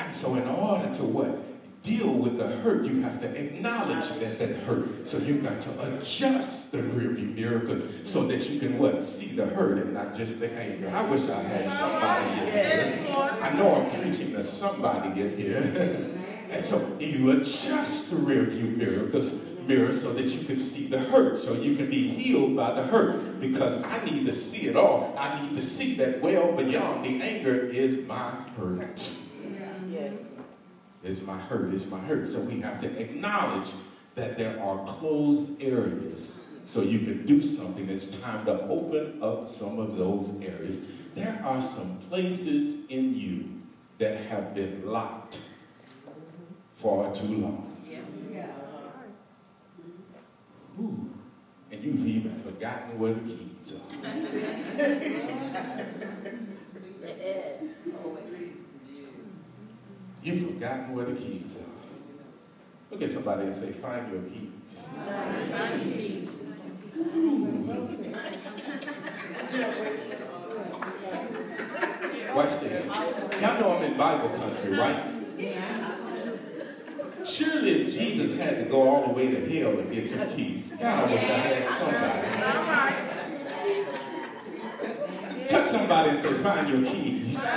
And 0.00 0.14
so 0.14 0.34
in 0.34 0.48
order 0.48 0.92
to 0.94 1.02
what? 1.02 1.51
Deal 1.82 2.22
with 2.22 2.38
the 2.38 2.46
hurt, 2.46 2.84
you 2.84 3.02
have 3.02 3.20
to 3.22 3.28
acknowledge 3.28 4.08
that 4.20 4.38
that 4.38 4.56
hurt. 4.58 5.08
So 5.08 5.18
you've 5.18 5.42
got 5.42 5.60
to 5.62 5.70
adjust 5.82 6.70
the 6.70 6.78
rearview 6.78 7.34
mirror 7.34 7.60
so 8.04 8.24
that 8.28 8.48
you 8.48 8.60
can 8.60 8.78
what? 8.78 9.02
See 9.02 9.34
the 9.34 9.46
hurt 9.46 9.78
and 9.78 9.92
not 9.92 10.14
just 10.14 10.38
the 10.38 10.52
anger. 10.52 10.88
I 10.94 11.10
wish 11.10 11.28
I 11.28 11.42
had 11.42 11.68
somebody 11.68 12.40
in 12.40 12.46
here. 12.52 13.04
I 13.12 13.52
know 13.56 13.74
I'm 13.74 13.90
preaching 13.90 14.32
to 14.32 14.42
somebody 14.42 15.20
in 15.20 15.36
here. 15.36 15.58
and 16.52 16.64
so 16.64 16.96
you 17.00 17.32
adjust 17.32 18.10
the 18.10 18.16
rearview 18.16 18.76
mirror 18.76 19.08
mirror 19.66 19.92
so 19.92 20.12
that 20.12 20.22
you 20.22 20.46
can 20.46 20.58
see 20.58 20.86
the 20.88 20.98
hurt, 20.98 21.38
so 21.38 21.54
you 21.54 21.76
can 21.76 21.88
be 21.88 22.08
healed 22.08 22.56
by 22.56 22.74
the 22.74 22.82
hurt. 22.82 23.40
Because 23.40 23.82
I 23.82 24.04
need 24.04 24.26
to 24.26 24.32
see 24.32 24.68
it 24.68 24.76
all. 24.76 25.14
I 25.18 25.42
need 25.42 25.54
to 25.54 25.62
see 25.62 25.94
that 25.96 26.20
well 26.20 26.56
beyond 26.56 27.04
the 27.04 27.20
anger 27.20 27.54
is 27.54 28.06
my 28.06 28.30
hurt. 28.56 29.21
Is 31.02 31.26
my 31.26 31.36
hurt, 31.36 31.72
It's 31.72 31.90
my 31.90 31.98
hurt. 31.98 32.26
So 32.26 32.48
we 32.48 32.60
have 32.60 32.80
to 32.80 33.00
acknowledge 33.00 33.72
that 34.14 34.36
there 34.36 34.60
are 34.60 34.84
closed 34.86 35.62
areas 35.62 36.60
so 36.64 36.80
you 36.82 37.00
can 37.00 37.26
do 37.26 37.40
something. 37.40 37.88
It's 37.88 38.20
time 38.20 38.44
to 38.46 38.62
open 38.68 39.22
up 39.22 39.48
some 39.48 39.78
of 39.78 39.96
those 39.96 40.42
areas. 40.42 40.80
There 41.14 41.40
are 41.44 41.60
some 41.60 41.98
places 42.08 42.86
in 42.88 43.14
you 43.14 43.60
that 43.98 44.20
have 44.22 44.54
been 44.54 44.86
locked 44.86 45.40
for 46.74 47.12
too 47.12 47.36
long. 47.36 47.76
Ooh. 50.80 51.10
And 51.70 51.82
you've 51.82 52.06
even 52.06 52.36
forgotten 52.36 52.98
where 52.98 53.14
the 53.14 53.20
keys 53.20 53.80
are. 53.80 53.88
You've 60.22 60.52
forgotten 60.52 60.94
where 60.94 61.04
the 61.06 61.14
keys 61.14 61.66
are. 61.66 61.70
Look 62.92 63.02
at 63.02 63.10
somebody 63.10 63.42
and 63.44 63.54
say, 63.54 63.72
find 63.72 64.12
your 64.12 64.22
keys. 64.22 64.94
Watch 72.34 72.60
this. 72.60 72.86
Y'all 73.40 73.60
know 73.60 73.76
I'm 73.76 73.82
in 73.82 73.96
Bible 73.98 74.28
country, 74.38 74.72
right? 74.78 75.02
Surely 77.24 77.70
if 77.70 77.92
Jesus 77.98 78.38
had 78.40 78.58
to 78.58 78.64
go 78.70 78.88
all 78.88 79.06
the 79.08 79.14
way 79.14 79.30
to 79.30 79.40
hell 79.58 79.78
and 79.78 79.92
get 79.92 80.06
some 80.06 80.28
keys. 80.36 80.76
God, 80.80 81.08
I 81.08 81.12
wish 81.12 81.22
I 81.22 81.32
had 81.32 81.68
somebody. 81.68 82.28
Touch 85.46 85.66
somebody 85.66 86.08
and 86.10 86.18
say, 86.18 86.32
find 86.32 86.68
your 86.68 86.82
keys. 86.84 87.48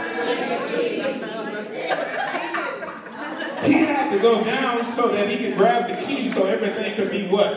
To 4.16 4.22
go 4.22 4.42
down 4.46 4.82
so 4.82 5.10
that 5.10 5.30
he 5.30 5.36
can 5.36 5.58
grab 5.58 5.90
the 5.90 5.96
key 5.96 6.30
so 6.30 6.46
everything 6.46 6.96
could 6.96 7.12
be 7.12 7.28
what? 7.28 7.52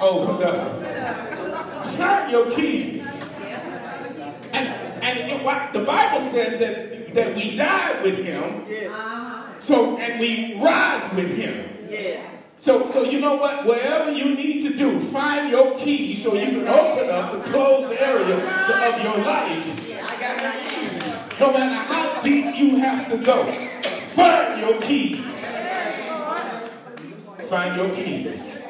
Opened 0.00 0.42
up. 0.42 1.84
Find 1.84 2.32
your 2.32 2.50
keys. 2.50 3.40
And, 4.52 4.66
and 5.04 5.18
it, 5.20 5.44
what 5.44 5.72
the 5.72 5.84
Bible 5.84 6.18
says 6.18 6.58
that, 6.58 7.14
that 7.14 7.36
we 7.36 7.56
died 7.56 8.02
with 8.02 8.26
him, 8.26 8.66
so 9.56 9.96
and 9.98 10.18
we 10.18 10.60
rise 10.60 11.14
with 11.14 11.38
him. 11.38 11.70
So, 12.56 12.88
so 12.88 13.04
you 13.04 13.20
know 13.20 13.36
what? 13.36 13.64
Wherever 13.64 14.10
you 14.10 14.34
need 14.34 14.62
to 14.62 14.76
do, 14.76 14.98
find 14.98 15.48
your 15.48 15.76
key 15.76 16.12
so 16.12 16.34
you 16.34 16.46
can 16.46 16.66
open 16.66 17.08
up 17.08 17.32
the 17.32 17.50
closed 17.52 17.92
area 18.00 18.34
of 18.34 19.04
your 19.04 19.18
life. 19.24 19.80
No 21.38 21.52
matter 21.52 21.92
how 21.92 22.20
deep 22.20 22.58
you 22.58 22.78
have 22.78 23.08
to 23.10 23.18
go, 23.18 23.44
find 23.82 24.60
your 24.60 24.80
keys. 24.80 25.73
Find 27.54 27.76
your 27.76 27.94
keys. 27.94 28.66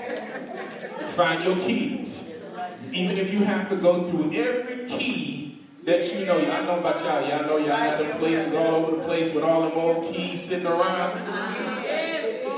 Find 1.06 1.42
your 1.42 1.56
keys. 1.56 2.44
Even 2.92 3.16
if 3.16 3.32
you 3.32 3.42
have 3.42 3.66
to 3.70 3.76
go 3.76 4.04
through 4.04 4.30
every 4.34 4.86
key 4.86 5.58
that 5.84 6.04
you 6.12 6.26
know. 6.26 6.36
I 6.36 6.66
know 6.66 6.80
about 6.80 7.00
y'all. 7.00 7.26
Y'all 7.26 7.46
know 7.46 7.56
y'all 7.56 7.68
got 7.68 7.96
the 7.96 8.18
places 8.18 8.52
all 8.52 8.74
over 8.74 8.96
the 8.96 9.02
place 9.02 9.34
with 9.34 9.42
all 9.42 9.62
them 9.62 9.72
old 9.78 10.12
keys 10.12 10.42
sitting 10.42 10.66
around. 10.66 11.18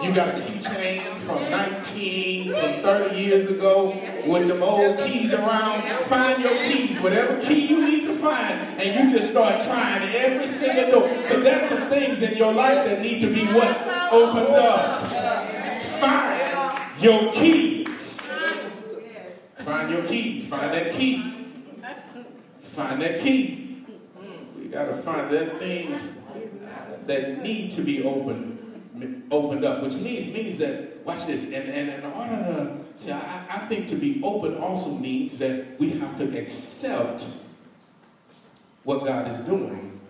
You 0.03 0.13
got 0.13 0.31
a 0.31 0.33
keychain 0.33 1.17
from 1.17 1.49
19, 1.49 2.55
from 2.55 2.83
30 2.83 3.17
years 3.17 3.49
ago 3.49 3.97
with 4.27 4.49
them 4.49 4.65
old 4.65 4.99
keys 4.99 5.33
around. 5.33 5.81
Find 6.11 6.43
your 6.43 6.57
keys, 6.65 7.01
whatever 7.01 7.41
key 7.41 7.69
you 7.69 7.87
need 7.87 8.05
to 8.09 8.13
find, 8.13 8.59
and 8.81 9.11
you 9.11 9.17
just 9.17 9.31
start 9.31 9.63
trying 9.63 10.03
every 10.13 10.47
single 10.49 10.91
door. 10.91 11.09
Because 11.09 11.45
there's 11.45 11.69
some 11.69 11.89
things 11.89 12.21
in 12.23 12.37
your 12.37 12.53
life 12.53 12.85
that 12.85 13.01
need 13.01 13.21
to 13.21 13.29
be 13.33 13.47
what? 13.55 14.13
Opened 14.13 14.57
up. 14.57 15.26
Find 15.81 17.03
your 17.03 17.33
keys. 17.33 18.33
Find 19.57 19.91
your 19.91 20.03
keys. 20.07 20.49
Find 20.49 20.73
that 20.73 20.93
key. 20.93 21.35
Find 22.59 23.03
that 23.03 23.21
key. 23.21 23.85
We 24.59 24.69
got 24.69 24.87
to 24.87 24.95
find 24.95 25.31
that 25.31 25.59
things 25.59 26.27
that 27.07 27.43
need 27.43 27.71
to 27.73 27.83
be 27.83 28.03
opened 28.03 28.57
opened 29.31 29.65
up, 29.65 29.83
which 29.83 29.97
means 29.97 30.33
means 30.33 30.59
that 30.59 31.05
watch 31.05 31.27
this, 31.27 31.53
and, 31.53 31.69
and 31.71 31.89
in 31.89 32.11
order 32.11 32.37
to 32.37 32.79
see, 32.95 33.13
I, 33.13 33.47
I 33.51 33.59
think 33.69 33.89
to 33.89 33.97
be 33.97 34.21
open 34.23 34.57
also 34.57 34.91
means 34.91 35.39
that 35.39 35.79
we 35.79 35.91
have 35.91 36.17
to 36.19 36.39
accept 36.39 37.27
what 38.85 39.05
God 39.05 39.29
is 39.29 39.41
doing 39.41 40.01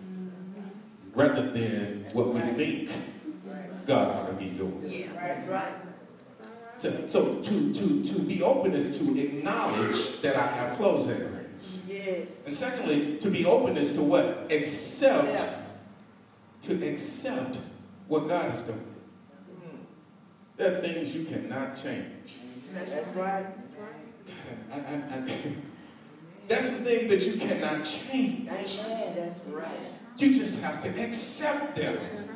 rather 1.13 1.49
than 1.49 2.05
what 2.13 2.33
we 2.33 2.39
think 2.41 2.91
God 3.85 4.15
ought 4.15 4.29
to 4.29 4.33
be 4.33 4.49
doing. 4.49 5.09
That's 5.47 5.65
right. 5.65 5.87
So, 6.77 6.89
so 7.07 7.41
to, 7.41 7.73
to, 7.73 8.03
to 8.03 8.19
be 8.21 8.43
open 8.43 8.73
is 8.73 8.99
to 8.99 9.19
acknowledge 9.19 10.21
that 10.21 10.35
I 10.35 10.45
have 10.45 10.77
closed 10.77 11.09
areas. 11.09 11.91
Yes. 11.91 12.43
And 12.43 12.53
secondly, 12.53 13.17
to 13.17 13.31
be 13.31 13.45
open 13.45 13.77
is 13.77 13.93
to 13.93 14.03
what? 14.03 14.51
Accept, 14.51 15.43
to 16.61 16.73
accept 16.87 17.57
what 18.07 18.27
God 18.27 18.53
is 18.53 18.61
doing. 18.61 18.79
Mm-hmm. 18.79 19.77
There 20.57 20.77
are 20.77 20.81
things 20.81 21.15
you 21.15 21.25
cannot 21.25 21.75
change. 21.75 22.37
That's 22.73 23.07
right. 23.15 23.45
I, 24.71 24.75
I, 24.75 24.79
I, 24.79 25.19
that's 26.47 26.79
the 26.79 26.85
thing 26.85 27.09
that 27.09 27.25
you 27.25 27.39
cannot 27.39 27.83
change. 27.83 28.47
Amen. 28.49 29.15
That's 29.15 29.39
right. 29.47 29.67
You 30.17 30.33
just 30.33 30.63
have 30.63 30.83
to 30.83 30.89
accept 30.89 31.75
them. 31.75 32.26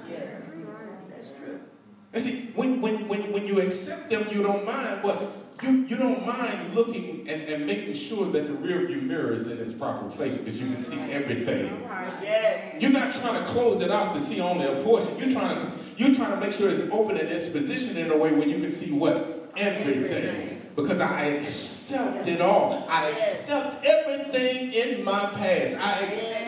And 2.13 2.21
see, 2.21 2.51
when, 2.55 2.81
when, 2.81 3.07
when, 3.07 3.31
when 3.31 3.45
you 3.45 3.59
accept 3.61 4.09
them, 4.09 4.25
you 4.31 4.43
don't 4.43 4.65
mind 4.65 4.99
but 5.03 5.37
You, 5.61 5.85
you 5.85 5.95
don't 5.95 6.25
mind 6.25 6.73
looking 6.73 7.29
and, 7.29 7.39
and 7.43 7.67
making 7.67 7.93
sure 7.93 8.25
that 8.31 8.47
the 8.47 8.53
rear 8.53 8.83
view 8.87 9.01
mirror 9.01 9.31
is 9.31 9.45
in 9.45 9.63
its 9.63 9.77
proper 9.77 10.09
place 10.09 10.39
because 10.39 10.59
you 10.59 10.65
can 10.65 10.79
see 10.79 11.13
everything. 11.13 11.85
Yes. 12.23 12.81
You're 12.81 12.91
not 12.91 13.13
trying 13.13 13.37
to 13.43 13.45
close 13.53 13.83
it 13.85 13.91
off 13.91 14.13
to 14.15 14.19
see 14.19 14.41
only 14.41 14.65
a 14.65 14.81
portion. 14.81 15.19
You're 15.19 15.29
trying 15.29 15.61
to 15.61 15.71
you're 15.97 16.15
trying 16.15 16.33
to 16.33 16.39
make 16.41 16.51
sure 16.51 16.67
it's 16.67 16.89
open 16.89 17.15
and 17.15 17.29
it's 17.29 17.49
positioned 17.49 17.99
in 18.03 18.09
a 18.11 18.17
way 18.17 18.31
where 18.33 18.47
you 18.47 18.59
can 18.59 18.71
see 18.71 18.97
what? 18.97 19.51
Everything. 19.55 20.65
Because 20.75 20.99
I 20.99 21.25
accept 21.37 22.27
it 22.27 22.41
all. 22.41 22.87
I 22.89 23.09
accept 23.09 23.85
everything 23.85 24.73
in 24.73 25.05
my 25.05 25.29
past. 25.37 25.77
I 25.77 25.91
accept 26.07 26.40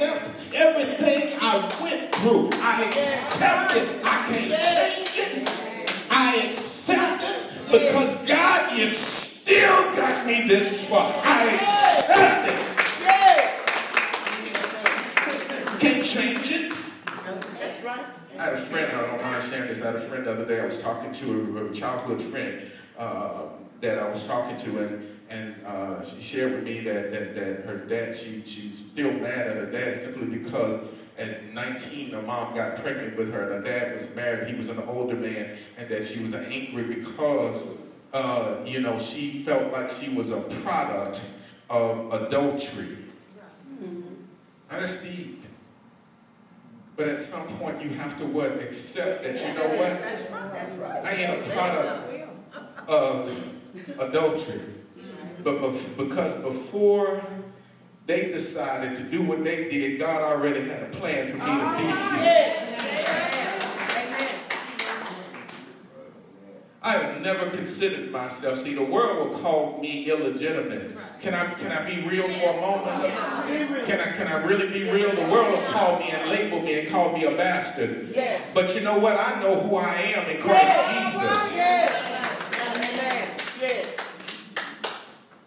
talking 20.93 21.11
to, 21.11 21.67
a 21.69 21.73
childhood 21.73 22.21
friend 22.21 22.61
uh, 22.97 23.43
that 23.81 23.97
I 23.97 24.07
was 24.07 24.27
talking 24.27 24.57
to, 24.57 24.85
and 24.85 25.13
and 25.29 25.55
uh, 25.65 26.05
she 26.05 26.21
shared 26.21 26.51
with 26.51 26.63
me 26.63 26.81
that, 26.81 27.11
that, 27.11 27.35
that 27.35 27.65
her 27.65 27.85
dad, 27.87 28.15
she, 28.15 28.41
she's 28.41 28.91
still 28.91 29.11
mad 29.13 29.47
at 29.47 29.57
her 29.57 29.71
dad 29.71 29.95
simply 29.95 30.37
because 30.37 30.93
at 31.17 31.51
19 31.53 32.11
her 32.11 32.21
mom 32.21 32.53
got 32.53 32.75
pregnant 32.75 33.17
with 33.17 33.33
her 33.33 33.51
and 33.51 33.65
her 33.65 33.71
dad 33.71 33.93
was 33.93 34.15
married, 34.15 34.47
he 34.47 34.55
was 34.55 34.69
an 34.69 34.83
older 34.87 35.15
man, 35.15 35.57
and 35.79 35.89
that 35.89 36.03
she 36.03 36.21
was 36.21 36.35
angry 36.35 36.83
because, 36.83 37.89
uh, 38.13 38.57
you 38.63 38.79
know, 38.79 38.99
she 38.99 39.41
felt 39.41 39.73
like 39.73 39.89
she 39.89 40.13
was 40.13 40.29
a 40.29 40.41
product 40.63 41.23
of 41.67 42.13
adultery. 42.13 42.97
Now 43.81 44.79
that's 44.79 45.03
deep. 45.03 45.42
But 46.95 47.07
at 47.07 47.21
some 47.21 47.47
point 47.57 47.81
you 47.81 47.89
have 47.89 48.17
to 48.19 48.25
what? 48.25 48.61
Accept 48.61 49.23
that 49.23 49.39
you 49.39 49.53
know 49.55 49.69
what? 49.77 50.01
That's 50.01 50.29
right. 50.29 50.53
That's 50.53 50.73
right. 50.75 51.05
I 51.05 51.11
ain't 51.11 51.47
a 51.47 51.49
product 51.51 52.89
of 52.89 53.99
adultery. 53.99 54.61
But 55.43 55.73
because 55.97 56.35
before 56.41 57.21
they 58.05 58.31
decided 58.31 58.95
to 58.97 59.03
do 59.03 59.23
what 59.23 59.43
they 59.43 59.69
did, 59.69 59.99
God 59.99 60.21
already 60.21 60.61
had 60.67 60.83
a 60.83 60.89
plan 60.89 61.27
for 61.27 61.37
me 61.37 61.45
to 61.45 61.75
be 61.77 61.83
here. 61.83 62.53
Ah, 63.05 63.42
I 66.85 66.97
have 66.97 67.21
never 67.21 67.49
considered 67.49 68.11
myself. 68.11 68.57
See, 68.59 68.73
the 68.73 68.83
world 68.83 69.29
will 69.29 69.39
call 69.39 69.79
me 69.79 70.03
illegitimate. 70.09 70.97
Can 71.21 71.33
I 71.33 71.45
can 71.53 71.71
I 71.71 71.85
be 71.85 72.05
real 72.05 72.27
for 72.27 72.57
a 72.57 72.59
moment? 72.59 73.87
Can 73.87 74.01
I 74.01 74.11
can 74.11 74.27
I 74.27 74.45
really 74.45 74.67
be 74.67 74.91
real? 74.91 75.09
The 75.15 75.31
world 75.31 75.57
will 75.57 75.65
call 75.65 75.97
me 75.97 76.09
and 76.09 76.29
label 76.29 76.61
me 76.61 76.81
and 76.81 76.89
call 76.89 77.13
me 77.13 77.23
a 77.23 77.37
bastard. 77.37 78.13
But 78.53 78.75
you 78.75 78.81
know 78.81 78.99
what? 78.99 79.17
I 79.17 79.39
know 79.41 79.57
who 79.61 79.77
I 79.77 79.93
am 79.93 80.29
in 80.29 80.41
Christ 80.41 80.91
Jesus. 80.91 81.55
Yes. 81.55 81.89
Amen. 82.67 83.29
Yes. 83.61 83.97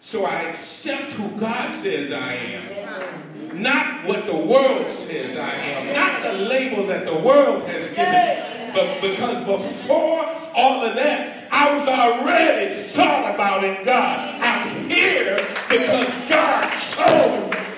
So 0.01 0.25
I 0.25 0.41
accept 0.49 1.13
who 1.13 1.39
God 1.39 1.71
says 1.71 2.13
I 2.13 2.33
am. 2.33 3.63
Not 3.63 4.07
what 4.07 4.25
the 4.25 4.37
world 4.37 4.91
says 4.91 5.37
I 5.37 5.51
am. 5.51 5.95
Not 5.95 6.23
the 6.23 6.49
label 6.49 6.87
that 6.87 7.05
the 7.05 7.19
world 7.19 7.63
has 7.65 7.91
given 7.91 8.13
me. 8.13 8.73
But 8.73 9.01
because 9.03 9.45
before 9.45 10.36
all 10.57 10.83
of 10.83 10.97
that, 10.97 11.49
I 11.53 11.77
was 11.77 11.87
already 11.87 12.73
thought 12.73 13.35
about 13.35 13.63
in 13.63 13.85
God. 13.85 14.41
I'm 14.41 14.89
here 14.89 15.37
because 15.69 16.29
God 16.29 16.71
chose 16.71 17.75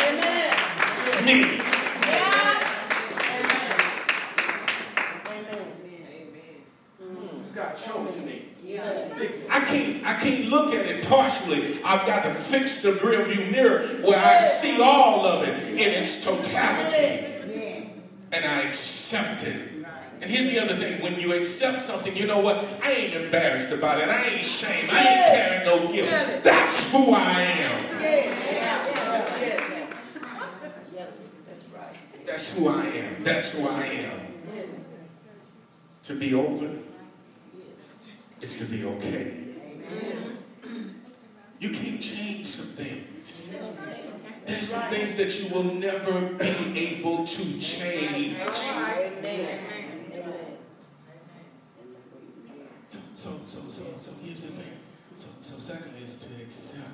Amen. 0.00 1.24
me. 1.26 1.60
Hmm. 6.98 7.54
God 7.54 7.76
chose 7.76 8.24
me. 8.24 8.44
See, 8.64 9.30
I 9.50 9.60
can't 9.60 10.06
I 10.06 10.12
can't 10.14 10.48
look 10.48 10.74
at 10.74 10.86
it 10.86 11.06
partially. 11.08 11.82
I've 11.84 12.06
got 12.06 12.22
to 12.24 12.30
fix 12.30 12.82
the 12.82 12.92
rearview 12.92 13.50
mirror 13.50 13.86
where 14.02 14.18
I 14.18 14.38
see 14.38 14.80
all 14.80 15.26
of 15.26 15.46
it 15.46 15.58
in 15.72 16.02
its 16.02 16.24
totality. 16.24 17.26
And 18.30 18.44
I 18.44 18.62
accept 18.62 19.44
it. 19.44 19.77
And 20.28 20.36
here's 20.36 20.50
the 20.52 20.60
other 20.62 20.74
thing. 20.74 21.00
When 21.00 21.18
you 21.18 21.32
accept 21.32 21.80
something, 21.80 22.14
you 22.14 22.26
know 22.26 22.40
what? 22.40 22.62
I 22.82 22.92
ain't 22.92 23.14
embarrassed 23.14 23.72
about 23.72 23.98
it. 23.98 24.10
I 24.10 24.26
ain't 24.26 24.42
ashamed. 24.42 24.90
I 24.92 24.98
ain't 24.98 25.26
carrying 25.26 25.64
no 25.64 25.90
guilt. 25.90 26.10
That's 26.44 26.92
who 26.92 27.14
I 27.14 27.40
am. 27.40 27.98
That's 32.26 32.58
who 32.58 32.68
I 32.68 32.84
am. 32.84 33.24
That's 33.24 33.52
who 33.58 33.68
I 33.70 33.84
am. 33.84 34.20
To 36.02 36.14
be 36.14 36.34
over 36.34 36.76
is 38.42 38.58
to 38.58 38.66
be 38.66 38.84
okay. 38.84 39.44
You 41.58 41.70
can't 41.70 42.02
change 42.02 42.44
some 42.44 42.84
things. 42.84 43.56
There's 44.44 44.68
some 44.68 44.90
things 44.90 45.14
that 45.14 45.40
you 45.40 45.54
will 45.54 45.72
never 45.72 46.34
be 46.34 46.98
able 46.98 47.24
to 47.24 47.58
change. 47.58 48.36
So, 53.28 53.60
so, 53.60 53.68
so, 53.68 53.84
so, 53.98 54.12
here's 54.24 54.44
the 54.44 54.62
thing. 54.62 54.72
So, 55.14 55.26
so 55.42 55.58
secondly 55.58 56.02
is 56.02 56.16
to 56.24 56.42
accept. 56.42 56.88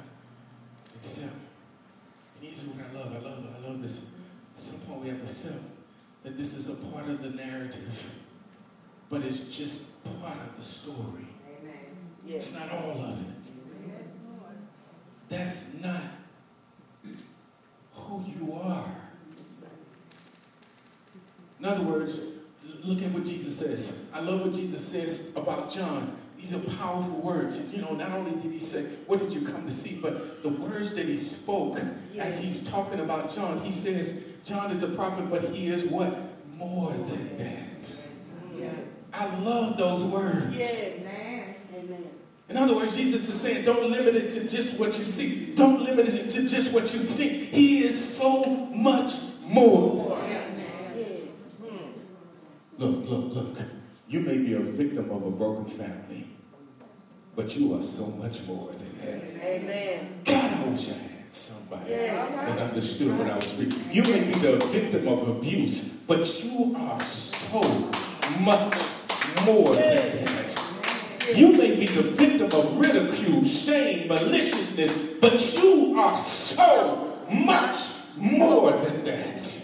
Accept. 0.97 1.33
And 1.33 2.42
here's 2.42 2.64
what 2.64 2.85
I 2.85 2.99
love. 2.99 3.14
I 3.14 3.18
love, 3.25 3.47
I 3.57 3.68
love 3.68 3.81
this. 3.81 4.16
At 4.55 4.61
some 4.61 4.81
point 4.88 5.03
we 5.03 5.09
have 5.11 5.18
to 5.18 5.25
accept 5.25 5.62
that 6.25 6.37
this 6.37 6.55
is 6.55 6.68
a 6.70 6.92
part 6.92 7.09
of 7.09 7.23
the 7.23 7.31
narrative, 7.31 8.18
but 9.11 9.23
it's 9.25 9.57
just 9.57 10.03
part 10.20 10.37
of 10.37 10.57
the 10.57 10.62
story. 10.62 11.29
Amen. 11.47 11.75
Yes. 12.27 12.51
It's 12.51 12.61
not 12.61 12.81
all 12.81 13.05
of 13.05 13.20
it. 13.20 13.51
That's 15.29 15.83
not 15.83 16.03
who 17.92 18.25
you 18.27 18.53
are. 18.55 18.87
In 21.61 21.64
other 21.64 21.85
words, 21.85 22.38
look 22.83 23.03
at 23.03 23.12
what 23.12 23.25
Jesus 23.25 23.57
says. 23.57 24.11
I 24.12 24.20
love 24.20 24.40
what 24.42 24.53
Jesus 24.53 24.87
says 24.87 25.37
about 25.37 25.70
John. 25.70 26.24
These 26.44 26.62
are 26.62 26.76
powerful 26.76 27.22
words. 27.22 27.74
You 27.74 27.80
know, 27.80 27.94
not 27.94 28.12
only 28.12 28.33
did 28.33 28.52
he 28.52 28.59
say, 28.59 28.83
What 29.07 29.18
did 29.18 29.33
you 29.33 29.48
come 29.48 29.64
to 29.64 29.70
see? 29.70 29.98
But 30.02 30.42
the 30.42 30.50
words 30.50 30.94
that 30.94 31.07
he 31.07 31.16
spoke 31.16 31.78
as 32.18 32.44
he's 32.44 32.68
talking 32.68 33.00
about 33.00 33.30
John, 33.35 33.61
he 33.61 33.70
says, 33.70 34.42
John 34.44 34.70
is 34.70 34.83
a 34.83 34.88
prophet, 34.88 35.30
but 35.30 35.42
he 35.44 35.68
is 35.68 35.87
what? 35.87 36.14
More 36.59 36.92
than 36.92 37.38
that. 37.38 37.92
I 39.14 39.38
love 39.38 39.78
those 39.78 40.04
words. 40.04 40.54
Yes. 40.54 41.09
In 42.50 42.59
other 42.59 42.76
words, 42.76 42.94
Jesus 42.94 43.26
is 43.26 43.40
saying, 43.40 43.64
don't 43.64 43.90
limit 43.90 44.14
it 44.14 44.28
to 44.28 44.40
just 44.40 44.78
what 44.78 44.88
you 44.88 45.07
see. 45.07 45.54
Don't 45.54 45.83
limit 45.83 46.09
it 46.09 46.30
to 46.30 46.46
just 46.46 46.74
what 46.74 46.92
you 46.92 46.98
think. 46.98 47.33
He 47.54 47.78
is 47.78 48.18
so 48.18 48.44
much 48.76 49.12
more. 49.48 50.18
Hmm. 50.18 51.87
Look, 52.76 53.09
look, 53.09 53.35
look. 53.35 53.59
You 54.09 54.20
may 54.20 54.37
be 54.37 54.52
a 54.52 54.61
victim 54.61 55.11
of 55.11 55.24
a 55.24 55.30
broken 55.30 55.64
family, 55.64 56.34
but 57.37 57.57
you 57.57 57.75
are 57.75 57.83
so 57.83 58.07
much 58.23 58.47
more 58.47 58.70
than 58.73 58.99
that. 59.01 59.44
Amen. 59.44 60.20
God, 60.25 60.53
I 60.53 60.68
wish 60.70 60.88
I 60.90 60.92
had 60.92 61.35
somebody 61.35 61.90
Yes. 61.90 62.31
that 62.49 62.59
understood 62.61 63.18
what 63.18 63.29
I 63.31 63.37
was 63.37 63.59
reading. 63.59 63.81
You 63.92 64.03
may 64.03 64.25
be 64.25 64.38
the 64.38 64.57
victim 64.66 65.09
of 65.09 65.29
abuse, 65.29 65.90
but 66.07 66.18
you 66.44 66.75
are 66.79 67.01
so 67.05 67.61
much 68.40 68.77
more 69.44 69.75
than 69.75 70.25
that. 70.25 70.61
You 71.35 71.53
may 71.57 71.77
be 71.77 71.87
the 71.87 72.03
victim 72.03 72.53
of 72.53 72.79
ridicule, 72.79 73.42
shame, 73.44 74.09
maliciousness, 74.09 75.18
but 75.20 75.33
you 75.62 75.99
are 75.99 76.14
so 76.14 77.18
much 77.44 77.79
more 78.20 78.73
than 78.73 79.05
that. 79.05 79.61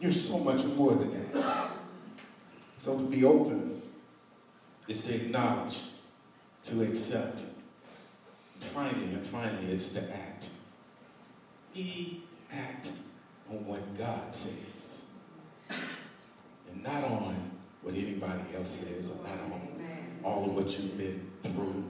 You're 0.00 0.12
so 0.12 0.38
much 0.40 0.64
more 0.76 0.94
than 0.94 1.10
that. 1.32 1.70
So 2.76 2.98
to 2.98 3.04
be 3.04 3.24
open 3.24 3.80
is 4.88 5.04
to 5.06 5.14
acknowledge, 5.14 5.78
to 6.66 6.82
accept. 6.82 7.44
Finally, 8.58 9.14
and 9.14 9.24
finally, 9.24 9.66
it's 9.72 9.92
to 9.92 10.14
act. 10.14 10.50
We 11.74 12.22
act 12.52 12.90
on 13.50 13.64
what 13.66 13.96
God 13.96 14.34
says, 14.34 15.28
and 15.70 16.82
not 16.82 17.04
on 17.04 17.50
what 17.82 17.94
anybody 17.94 18.42
else 18.56 18.70
says, 18.70 19.20
or 19.20 19.28
not 19.28 19.52
on 19.52 19.60
all 20.24 20.44
of 20.46 20.54
what 20.56 20.66
you've 20.78 20.98
been 20.98 21.20
through. 21.42 21.84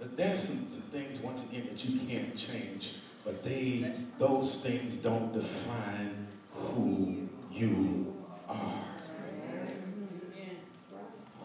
But 0.00 0.16
there's 0.16 0.40
some, 0.40 0.68
some 0.68 1.00
things, 1.00 1.20
once 1.20 1.52
again, 1.52 1.66
that 1.68 1.84
you 1.84 2.00
can't 2.08 2.34
change, 2.36 2.94
but 3.24 3.44
they, 3.44 3.92
those 4.18 4.64
things 4.64 4.96
don't 4.96 5.32
define 5.32 6.26
who 6.52 7.28
you 7.52 8.14
are. 8.48 8.89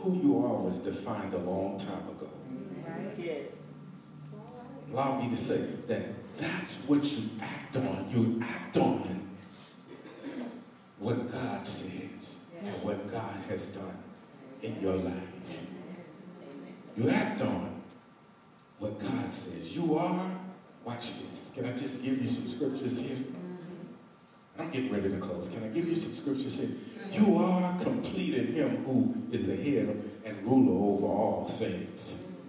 Who 0.05 0.13
you 0.21 0.45
are 0.45 0.61
was 0.61 0.81
defined 0.81 1.33
a 1.33 1.39
long 1.39 1.79
time 1.79 2.07
ago. 2.09 2.29
Yes. 3.17 3.53
Allow 4.91 5.19
me 5.19 5.29
to 5.31 5.35
say 5.35 5.65
that 5.87 6.37
that's 6.37 6.85
what 6.87 7.03
you 7.03 7.41
act 7.41 7.75
on. 7.77 8.05
You 8.11 8.39
act 8.43 8.77
on 8.77 9.27
what 10.99 11.31
God 11.31 11.67
says 11.67 12.55
and 12.63 12.83
what 12.83 13.07
God 13.11 13.35
has 13.49 13.77
done 13.77 13.97
in 14.61 14.79
your 14.79 14.97
life. 14.97 15.65
You 16.95 17.09
act 17.09 17.41
on 17.41 17.81
what 18.77 18.99
God 18.99 19.31
says. 19.31 19.75
You 19.75 19.95
are, 19.95 20.31
watch 20.83 20.99
this. 20.99 21.53
Can 21.55 21.65
I 21.65 21.75
just 21.75 22.03
give 22.03 22.21
you 22.21 22.27
some 22.27 22.47
scriptures 22.47 23.09
here? 23.09 23.17
Mm-hmm. 23.17 24.61
I'm 24.61 24.69
getting 24.69 24.93
ready 24.93 25.09
to 25.09 25.17
close. 25.17 25.49
Can 25.49 25.63
I 25.63 25.69
give 25.69 25.87
you 25.87 25.95
some 25.95 26.11
scriptures 26.11 26.59
Say, 26.59 26.94
you 27.11 27.35
are 27.37 27.77
complete 27.79 28.35
in 28.35 28.53
him 28.53 28.83
who 28.85 29.15
is 29.31 29.47
the 29.47 29.55
head 29.55 29.95
and 30.25 30.43
ruler 30.43 30.93
over 30.93 31.05
all 31.05 31.45
things. 31.45 32.39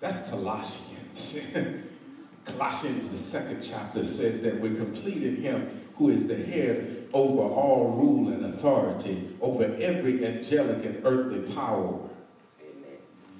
That's 0.00 0.30
Colossians. 0.30 1.54
Colossians, 2.44 3.10
the 3.10 3.16
second 3.16 3.62
chapter, 3.62 4.04
says 4.04 4.42
that 4.42 4.60
we're 4.60 4.74
complete 4.74 5.22
in 5.22 5.36
him 5.36 5.68
who 5.96 6.08
is 6.08 6.26
the 6.26 6.36
head 6.36 7.08
over 7.12 7.42
all 7.42 7.92
rule 7.96 8.32
and 8.32 8.44
authority, 8.44 9.28
over 9.40 9.64
every 9.80 10.26
angelic 10.26 10.84
and 10.84 11.02
earthly 11.04 11.54
power. 11.54 12.08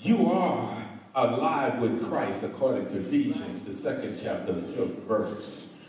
You 0.00 0.26
are 0.30 0.84
alive 1.14 1.80
with 1.80 2.08
Christ, 2.08 2.44
according 2.44 2.88
to 2.88 2.98
Ephesians, 2.98 3.64
the 3.64 3.72
second 3.72 4.16
chapter, 4.22 4.54
fifth 4.54 5.04
verse. 5.04 5.81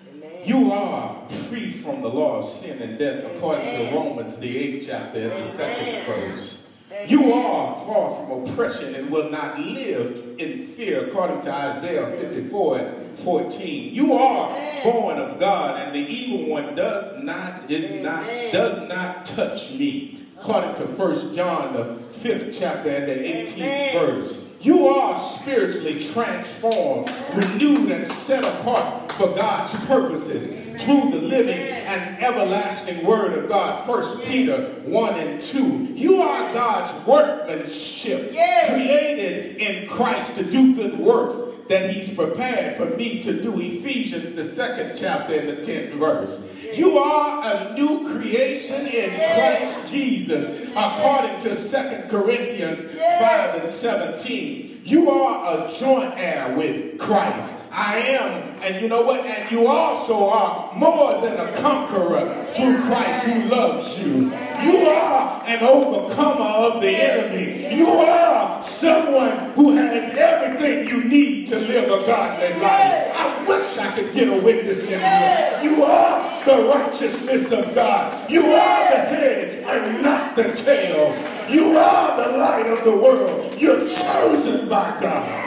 You 0.46 0.72
are 0.74 1.30
free 1.30 1.72
from 1.72 2.02
the 2.02 2.10
law 2.10 2.40
of 2.40 2.44
sin 2.44 2.82
and 2.82 3.00
death, 3.00 3.26
according 3.34 3.68
to 3.70 3.96
Romans, 3.96 4.40
the 4.40 4.58
eighth 4.58 4.88
chapter, 4.88 5.20
and 5.20 5.40
the 5.40 5.44
second 5.44 6.06
verse. 6.06 6.70
You 7.08 7.34
are 7.34 7.76
far 7.76 8.10
from 8.10 8.44
oppression 8.44 8.96
and 8.96 9.10
will 9.10 9.30
not 9.30 9.60
live 9.60 10.36
in 10.38 10.60
fear, 10.60 11.06
according 11.06 11.40
to 11.42 11.54
Isaiah 11.54 12.08
54 12.08 12.78
and 12.78 13.18
14. 13.20 13.94
You 13.94 14.14
are 14.14 14.84
born 14.84 15.18
of 15.18 15.40
God, 15.40 15.80
and 15.80 15.96
the 15.96 16.00
evil 16.00 16.50
one 16.50 16.76
does 16.76 17.24
not 17.24 17.70
is 17.70 18.02
not 18.02 18.26
does 18.52 18.88
not 18.90 19.26
touch 19.26 19.78
me. 19.80 20.20
According 20.40 20.76
to 20.76 20.86
First 20.86 21.36
John, 21.36 21.74
the 21.74 21.86
fifth 22.12 22.58
chapter 22.60 22.90
and 22.90 23.08
the 23.08 23.16
18th 23.16 23.94
verse. 23.94 24.53
You 24.64 24.88
are 24.88 25.18
spiritually 25.18 26.00
transformed, 26.00 27.12
renewed, 27.36 27.92
and 27.92 28.08
set 28.08 28.46
apart 28.46 29.12
for 29.12 29.28
God's 29.36 29.86
purposes 29.86 30.82
through 30.82 31.12
the 31.12 31.18
living 31.18 31.60
and 31.60 32.24
everlasting 32.24 33.06
word 33.06 33.38
of 33.38 33.50
God. 33.50 33.86
First 33.86 34.24
Peter 34.24 34.64
1 34.86 35.14
and 35.16 35.42
2. 35.42 35.94
You 35.94 36.22
are 36.22 36.54
God's 36.54 37.06
workmanship, 37.06 38.30
created 38.30 39.58
in 39.58 39.90
Christ 39.90 40.38
to 40.38 40.50
do 40.50 40.74
good 40.78 40.98
works 40.98 41.42
that 41.68 41.90
he's 41.90 42.16
prepared 42.16 42.78
for 42.78 42.86
me 42.96 43.22
to 43.22 43.42
do. 43.42 43.60
Ephesians, 43.60 44.32
the 44.34 44.46
second 44.46 44.96
chapter 44.96 45.34
and 45.34 45.50
the 45.50 45.56
10th 45.56 45.92
verse. 45.92 46.63
You 46.76 46.98
are 46.98 47.42
a 47.44 47.74
new 47.76 48.08
creation 48.08 48.88
in 48.88 49.10
Christ 49.12 49.94
Jesus, 49.94 50.70
according 50.76 51.40
to 51.40 51.54
Second 51.54 52.10
Corinthians 52.10 52.84
5 52.84 53.60
and 53.60 53.70
17. 53.70 54.82
You 54.86 55.10
are 55.10 55.66
a 55.66 55.72
joint 55.72 56.14
heir 56.18 56.58
with 56.58 57.00
Christ. 57.00 57.72
I 57.72 58.00
am, 58.00 58.44
and 58.62 58.82
you 58.82 58.90
know 58.90 59.04
what? 59.04 59.26
And 59.26 59.50
you 59.50 59.66
also 59.66 60.28
are 60.30 60.76
more 60.76 61.22
than 61.22 61.40
a 61.40 61.54
conqueror 61.56 62.34
through 62.54 62.82
Christ 62.82 63.26
who 63.26 63.50
loves 63.50 64.06
you. 64.06 64.24
You 64.62 64.88
are 64.88 65.44
an 65.48 65.64
overcomer 65.64 66.44
of 66.44 66.82
the 66.82 66.90
enemy. 66.90 67.74
You 67.74 67.88
are 67.88 68.62
someone 68.62 69.54
who 69.54 69.78
has 69.78 70.18
everything 70.18 70.90
you 70.90 71.10
need 71.10 71.48
to 71.48 71.60
live 71.60 71.86
a 71.86 72.06
godly 72.06 72.50
life. 72.60 73.12
I 73.16 73.46
wish 73.48 73.78
I 73.78 73.90
could 73.96 74.14
get 74.14 74.28
a 74.28 74.44
witness 74.44 74.84
in 74.84 75.00
here. 75.00 75.60
You 75.64 75.84
are 75.84 76.46
the 76.46 76.68
righteousness 76.76 77.54
of 77.54 77.74
God. 77.74 78.30
You 78.30 78.42
are 78.42 78.92
the 78.92 78.98
head 78.98 79.64
and 79.66 80.04
not 80.04 80.36
the 80.36 80.52
tail. 80.52 81.16
You 81.54 81.78
are 81.78 82.24
the 82.24 82.38
light 82.38 82.66
of 82.66 82.84
the 82.84 82.98
world. 82.98 83.56
You're 83.60 83.88
chosen 83.88 84.68
by 84.68 84.98
God. 85.00 85.44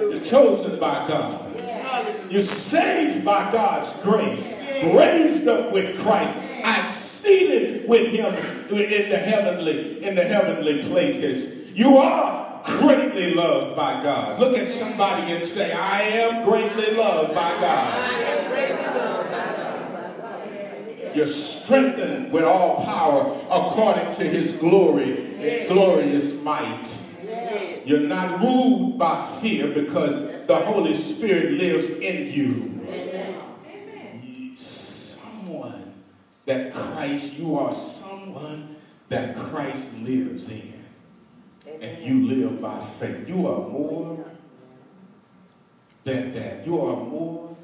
You're 0.00 0.20
chosen 0.20 0.78
by 0.78 1.08
God. 1.08 1.42
You're 2.30 2.42
saved 2.42 3.24
by 3.24 3.50
God's 3.50 4.02
grace, 4.02 4.64
raised 4.82 5.48
up 5.48 5.72
with 5.72 5.98
Christ, 6.00 6.38
and 6.64 6.94
seated 6.94 7.88
with 7.88 8.12
Him 8.12 8.34
in 8.70 9.10
the 9.10 9.18
heavenly 9.18 10.04
in 10.04 10.14
the 10.14 10.24
heavenly 10.24 10.82
places. 10.82 11.76
You 11.76 11.96
are 11.96 12.62
greatly 12.64 13.34
loved 13.34 13.76
by 13.76 14.02
God. 14.02 14.40
Look 14.40 14.56
at 14.56 14.70
somebody 14.70 15.32
and 15.32 15.46
say, 15.46 15.72
I 15.72 16.02
am 16.02 16.44
greatly 16.44 16.96
loved 16.96 17.34
by 17.34 17.50
God. 17.60 18.75
You're 21.16 21.24
strengthened 21.24 22.30
with 22.30 22.44
all 22.44 22.84
power 22.84 23.34
according 23.50 24.10
to 24.12 24.24
his 24.24 24.52
glory, 24.52 25.16
and 25.40 25.66
glorious 25.66 26.44
might. 26.44 26.84
You're 27.86 28.00
not 28.00 28.42
ruled 28.42 28.98
by 28.98 29.24
fear 29.40 29.68
because 29.72 30.46
the 30.46 30.56
Holy 30.56 30.92
Spirit 30.92 31.52
lives 31.52 32.00
in 32.00 32.30
you. 32.30 32.74
Someone 34.54 35.94
that 36.44 36.74
Christ, 36.74 37.38
you 37.38 37.56
are 37.60 37.72
someone 37.72 38.76
that 39.08 39.36
Christ 39.36 40.06
lives 40.06 40.50
in. 40.50 40.74
And 41.80 42.04
you 42.04 42.26
live 42.26 42.60
by 42.60 42.78
faith. 42.78 43.26
You 43.26 43.46
are 43.48 43.66
more 43.66 44.26
than 46.04 46.34
that. 46.34 46.66
You 46.66 46.78
are 46.78 46.96
more 46.96 47.55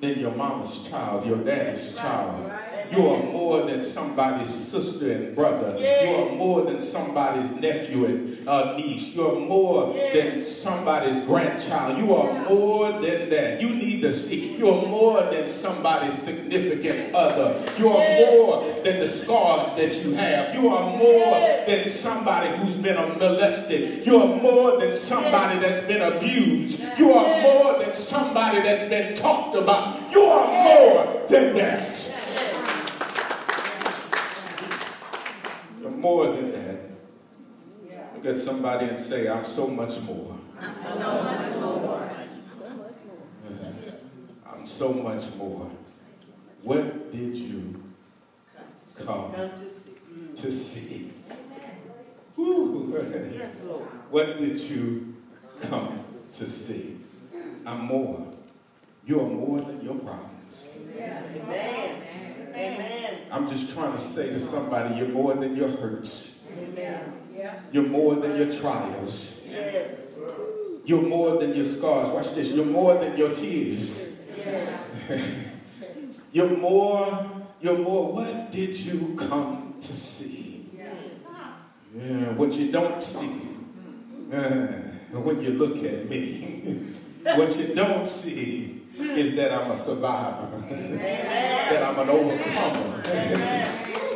than 0.00 0.20
your 0.20 0.32
mama's 0.32 0.88
child, 0.88 1.26
your 1.26 1.38
daddy's 1.38 1.96
child. 1.96 2.52
You 2.90 3.06
are 3.08 3.22
more 3.22 3.66
than 3.66 3.82
somebody's 3.82 4.48
sister 4.48 5.12
and 5.12 5.34
brother. 5.34 5.76
You 5.78 6.14
are 6.14 6.34
more 6.36 6.64
than 6.64 6.80
somebody's 6.80 7.60
nephew 7.60 8.06
and 8.06 8.48
uh, 8.48 8.76
niece. 8.76 9.16
You 9.16 9.26
are 9.26 9.40
more 9.40 9.92
than 9.92 10.40
somebody's 10.40 11.26
grandchild. 11.26 11.98
You 11.98 12.14
are 12.14 12.48
more 12.48 12.92
than 12.92 13.30
that. 13.30 13.60
You 13.60 13.70
need 13.70 14.00
to 14.02 14.12
see. 14.12 14.56
You 14.56 14.68
are 14.68 14.86
more 14.86 15.22
than 15.22 15.48
somebody's 15.48 16.14
significant 16.14 17.14
other. 17.14 17.62
You 17.78 17.88
are 17.88 18.26
more 18.26 18.64
than 18.82 19.00
the 19.00 19.06
scars 19.06 19.76
that 19.76 20.04
you 20.04 20.14
have. 20.14 20.54
You 20.54 20.68
are 20.68 20.96
more 20.96 21.66
than 21.66 21.84
somebody 21.84 22.56
who's 22.56 22.76
been 22.76 22.96
molested. 23.18 24.06
You 24.06 24.16
are 24.16 24.42
more 24.42 24.78
than 24.80 24.92
somebody 24.92 25.58
that's 25.58 25.86
been 25.86 26.02
abused. 26.02 26.98
You 26.98 27.12
are 27.12 27.42
more 27.42 27.78
than 27.78 27.94
somebody 27.94 28.60
that's 28.60 28.88
been 28.88 29.14
talked 29.14 29.56
about. 29.56 30.12
You 30.12 30.22
are 30.22 30.64
more 30.64 31.26
than 31.28 31.54
that. 31.56 32.07
More 36.00 36.32
than 36.32 36.52
that. 36.52 36.78
Look 38.14 38.26
at 38.26 38.38
somebody 38.38 38.86
and 38.86 38.98
say, 38.98 39.28
I'm 39.28 39.44
so 39.44 39.68
much 39.68 40.00
more. 40.02 40.38
I'm 40.60 40.74
so 40.74 41.22
much 41.22 41.56
more. 41.60 42.10
I'm 44.46 44.64
so 44.66 44.92
much 44.92 45.34
more. 45.36 45.70
What 46.62 47.10
did 47.10 47.34
you 47.36 47.82
come 49.04 49.32
to 49.32 50.50
see? 50.50 51.12
What 54.10 54.38
did 54.38 54.58
you 54.70 55.14
come 55.60 55.98
to 56.32 56.46
see? 56.46 56.96
I'm 57.66 57.84
more. 57.84 58.32
You 59.04 59.20
are 59.20 59.28
more 59.28 59.60
than 59.60 59.82
your 59.82 59.96
problems. 59.96 60.88
Amen. 60.98 62.27
Amen. 62.58 63.18
I'm 63.30 63.46
just 63.46 63.74
trying 63.74 63.92
to 63.92 63.98
say 63.98 64.30
to 64.30 64.38
somebody, 64.40 64.96
you're 64.96 65.08
more 65.08 65.34
than 65.34 65.54
your 65.54 65.68
hurts. 65.68 66.50
Amen. 66.58 67.18
You're 67.72 67.86
more 67.86 68.16
than 68.16 68.36
your 68.36 68.50
trials. 68.50 69.48
Yes. 69.50 70.16
You're 70.84 71.02
more 71.02 71.38
than 71.38 71.54
your 71.54 71.64
scars. 71.64 72.10
Watch 72.10 72.34
this. 72.34 72.54
You're 72.54 72.66
more 72.66 72.94
than 72.94 73.16
your 73.16 73.32
tears. 73.32 74.36
Yes. 74.38 75.54
you're 76.32 76.56
more, 76.56 77.26
you're 77.60 77.78
more. 77.78 78.12
What 78.12 78.50
did 78.50 78.76
you 78.78 79.14
come 79.16 79.74
to 79.80 79.92
see? 79.92 80.70
Yes. 80.76 80.96
Yeah, 81.94 82.32
what 82.32 82.54
you 82.54 82.72
don't 82.72 83.02
see. 83.02 83.48
Uh, 84.32 84.66
when 85.12 85.42
you 85.42 85.50
look 85.50 85.76
at 85.84 86.08
me. 86.08 86.74
what 87.22 87.56
you 87.58 87.74
don't 87.74 88.08
see 88.08 88.82
is 88.98 89.36
that 89.36 89.52
I'm 89.52 89.70
a 89.70 89.74
survivor. 89.74 90.64
Amen 90.70 91.57
that 91.70 91.82
I'm 91.82 91.98
an 91.98 92.08
overcomer, 92.08 93.02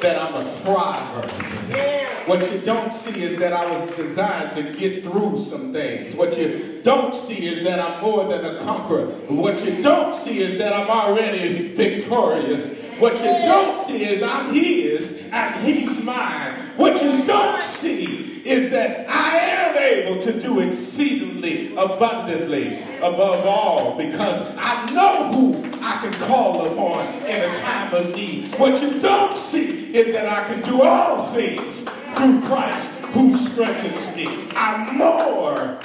that 0.00 0.18
I'm 0.20 0.34
a 0.34 0.44
thriver. 0.44 2.02
What 2.26 2.52
you 2.52 2.60
don't 2.60 2.94
see 2.94 3.22
is 3.22 3.38
that 3.40 3.52
I 3.52 3.68
was 3.68 3.96
designed 3.96 4.54
to 4.54 4.62
get 4.78 5.04
through 5.04 5.38
some 5.38 5.72
things. 5.72 6.14
What 6.14 6.38
you 6.38 6.80
don't 6.82 7.14
see 7.14 7.46
is 7.46 7.64
that 7.64 7.78
I'm 7.78 8.00
more 8.00 8.28
than 8.28 8.44
a 8.44 8.58
conqueror. 8.60 9.06
What 9.28 9.64
you 9.64 9.82
don't 9.82 10.14
see 10.14 10.38
is 10.38 10.58
that 10.58 10.72
I'm 10.72 10.88
already 10.88 11.68
victorious. 11.68 12.80
What 12.98 13.18
you 13.18 13.24
don't 13.24 13.76
see 13.76 14.04
is 14.04 14.22
I'm 14.22 14.52
his 14.52 15.28
and 15.32 15.54
he's 15.64 16.02
mine. 16.04 16.52
What 16.76 17.02
you 17.02 17.24
don't 17.24 17.62
see 17.62 18.42
is 18.44 18.70
that 18.70 19.06
I 19.08 19.36
am 19.38 19.61
able 19.82 20.20
to 20.22 20.40
do 20.40 20.60
exceedingly 20.60 21.72
abundantly 21.72 22.82
above 22.98 23.44
all 23.46 23.96
because 23.96 24.54
I 24.56 24.90
know 24.92 25.32
who 25.32 25.56
I 25.82 25.98
can 26.00 26.12
call 26.28 26.66
upon 26.66 27.06
in 27.24 27.50
a 27.50 27.54
time 27.54 27.94
of 27.94 28.14
need. 28.14 28.54
What 28.56 28.80
you 28.80 29.00
don't 29.00 29.36
see 29.36 29.94
is 29.96 30.12
that 30.12 30.26
I 30.26 30.46
can 30.52 30.62
do 30.62 30.82
all 30.82 31.22
things 31.22 31.82
through 31.82 32.40
Christ 32.42 33.04
who 33.06 33.30
strengthens 33.34 34.16
me. 34.16 34.48
I'm 34.56 34.96
more 34.96 35.78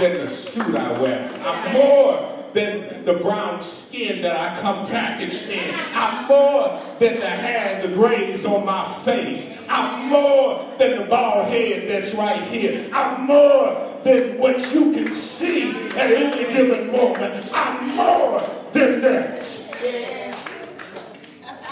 than 0.00 0.18
the 0.18 0.26
suit 0.26 0.74
I 0.74 1.00
wear. 1.00 1.30
I'm 1.44 1.72
more 1.72 2.41
than 2.54 3.04
the 3.04 3.14
brown 3.14 3.62
skin 3.62 4.22
that 4.22 4.36
I 4.36 4.60
come 4.60 4.86
packaged 4.86 5.50
in. 5.50 5.74
I'm 5.94 6.26
more 6.28 6.80
than 6.98 7.20
the 7.20 7.26
hair 7.26 7.76
and 7.76 7.90
the 7.90 7.94
grays 7.94 8.44
on 8.44 8.64
my 8.64 8.84
face. 8.84 9.66
I'm 9.68 10.08
more 10.08 10.76
than 10.78 11.02
the 11.02 11.06
bald 11.08 11.48
head 11.48 11.88
that's 11.88 12.14
right 12.14 12.42
here. 12.44 12.88
I'm 12.92 13.26
more 13.26 14.00
than 14.04 14.38
what 14.38 14.56
you 14.74 14.92
can 14.92 15.12
see 15.12 15.70
at 15.70 16.10
any 16.10 16.52
given 16.52 16.92
moment. 16.92 17.50
I'm 17.54 17.96
more 17.96 18.40
than 18.72 19.00
that. 19.00 19.68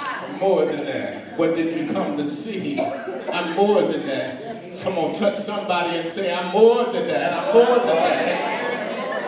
I'm 0.03 0.39
more 0.39 0.65
than 0.65 0.85
that. 0.87 1.39
What 1.39 1.57
did 1.57 1.73
you 1.73 1.93
come 1.93 2.17
to 2.17 2.25
see? 2.25 2.81
I'm 2.81 3.57
more 3.57 3.83
than 3.83 4.07
that. 4.07 4.51
Come 4.83 4.99
on, 4.99 5.15
touch 5.15 5.39
somebody 5.39 5.99
and 5.99 6.09
say, 6.09 6.33
I'm 6.35 6.53
more 6.53 6.85
than 6.93 7.07
that. 7.09 7.33
I'm 7.33 7.55
more 7.55 7.79
than 7.79 7.87
that. 7.87 8.60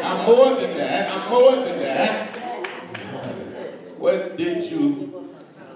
I'm 0.03 0.27
more 0.27 0.61
than 0.61 0.77
that. 0.77 1.11
I'm 1.13 1.31
more 1.31 1.57
than 1.57 1.79
that. 1.81 2.29
What 3.99 4.37
did 4.37 4.71
you 4.71 5.31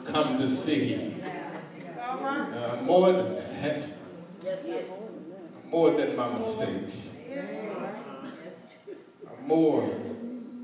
come 0.04 0.36
to 0.38 0.46
see? 0.46 1.14
Uh, 1.22 2.76
more 2.82 3.12
than 3.12 3.36
that. 3.36 3.98
More 5.70 5.90
than 5.92 6.16
my 6.16 6.28
mistakes. 6.34 7.28
I'm 9.28 9.46
more 9.46 9.88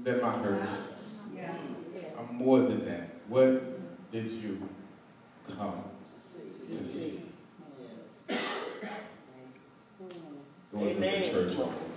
than 0.03 0.21
my 0.21 0.31
hurts. 0.31 1.05
I'm 2.19 2.35
more 2.37 2.61
than 2.61 2.85
that. 2.87 3.11
What 3.29 4.11
did 4.11 4.31
you 4.31 4.69
come 5.57 5.85
to 6.67 6.73
see? 6.73 7.21
Doors 10.73 10.95
of 10.97 11.01
the 11.01 11.07
church. 11.07 11.92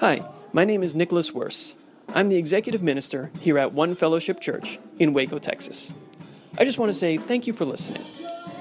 Hi, 0.00 0.20
my 0.52 0.64
name 0.66 0.82
is 0.82 0.94
Nicholas 0.94 1.32
Wurst. 1.32 1.80
I'm 2.14 2.28
the 2.28 2.36
executive 2.36 2.82
minister 2.82 3.30
here 3.40 3.56
at 3.56 3.72
One 3.72 3.94
Fellowship 3.94 4.38
Church 4.38 4.78
in 4.98 5.14
Waco, 5.14 5.38
Texas. 5.38 5.94
I 6.58 6.66
just 6.66 6.78
want 6.78 6.90
to 6.90 6.98
say 6.98 7.16
thank 7.16 7.46
you 7.46 7.54
for 7.54 7.64
listening. 7.64 8.04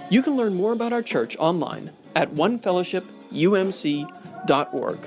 You 0.09 0.23
can 0.23 0.37
learn 0.37 0.53
more 0.53 0.71
about 0.71 0.93
our 0.93 1.01
church 1.01 1.35
online 1.37 1.89
at 2.15 2.31
onefellowshipumc.org, 2.31 4.97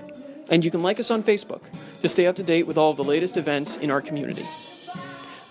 and 0.50 0.62
you 0.62 0.70
can 0.70 0.82
like 0.82 1.00
us 1.00 1.11
on 1.11 1.22
Facebook 1.22 1.62
to 2.02 2.09
stay 2.09 2.26
up 2.26 2.36
to 2.36 2.42
date 2.42 2.66
with 2.66 2.76
all 2.76 2.90
of 2.90 2.98
the 2.98 3.04
latest 3.04 3.38
events 3.38 3.78
in 3.78 3.90
our 3.90 4.02
community. 4.02 4.44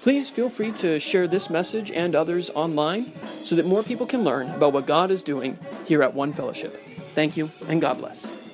Please 0.05 0.29
feel 0.29 0.49
free 0.49 0.71
to 0.71 0.99
share 0.99 1.27
this 1.27 1.49
message 1.49 1.89
and 1.89 2.13
others 2.13 2.51
online 2.51 3.11
so 3.25 3.55
that 3.55 3.65
more 3.65 3.81
people 3.81 4.05
can 4.05 4.23
learn 4.23 4.47
about 4.51 4.71
what 4.71 4.85
God 4.85 5.09
is 5.09 5.23
doing 5.23 5.57
here 5.87 6.03
at 6.03 6.13
One 6.13 6.31
Fellowship. 6.31 6.75
Thank 7.15 7.35
you, 7.35 7.49
and 7.67 7.81
God 7.81 7.97
bless. 7.97 8.44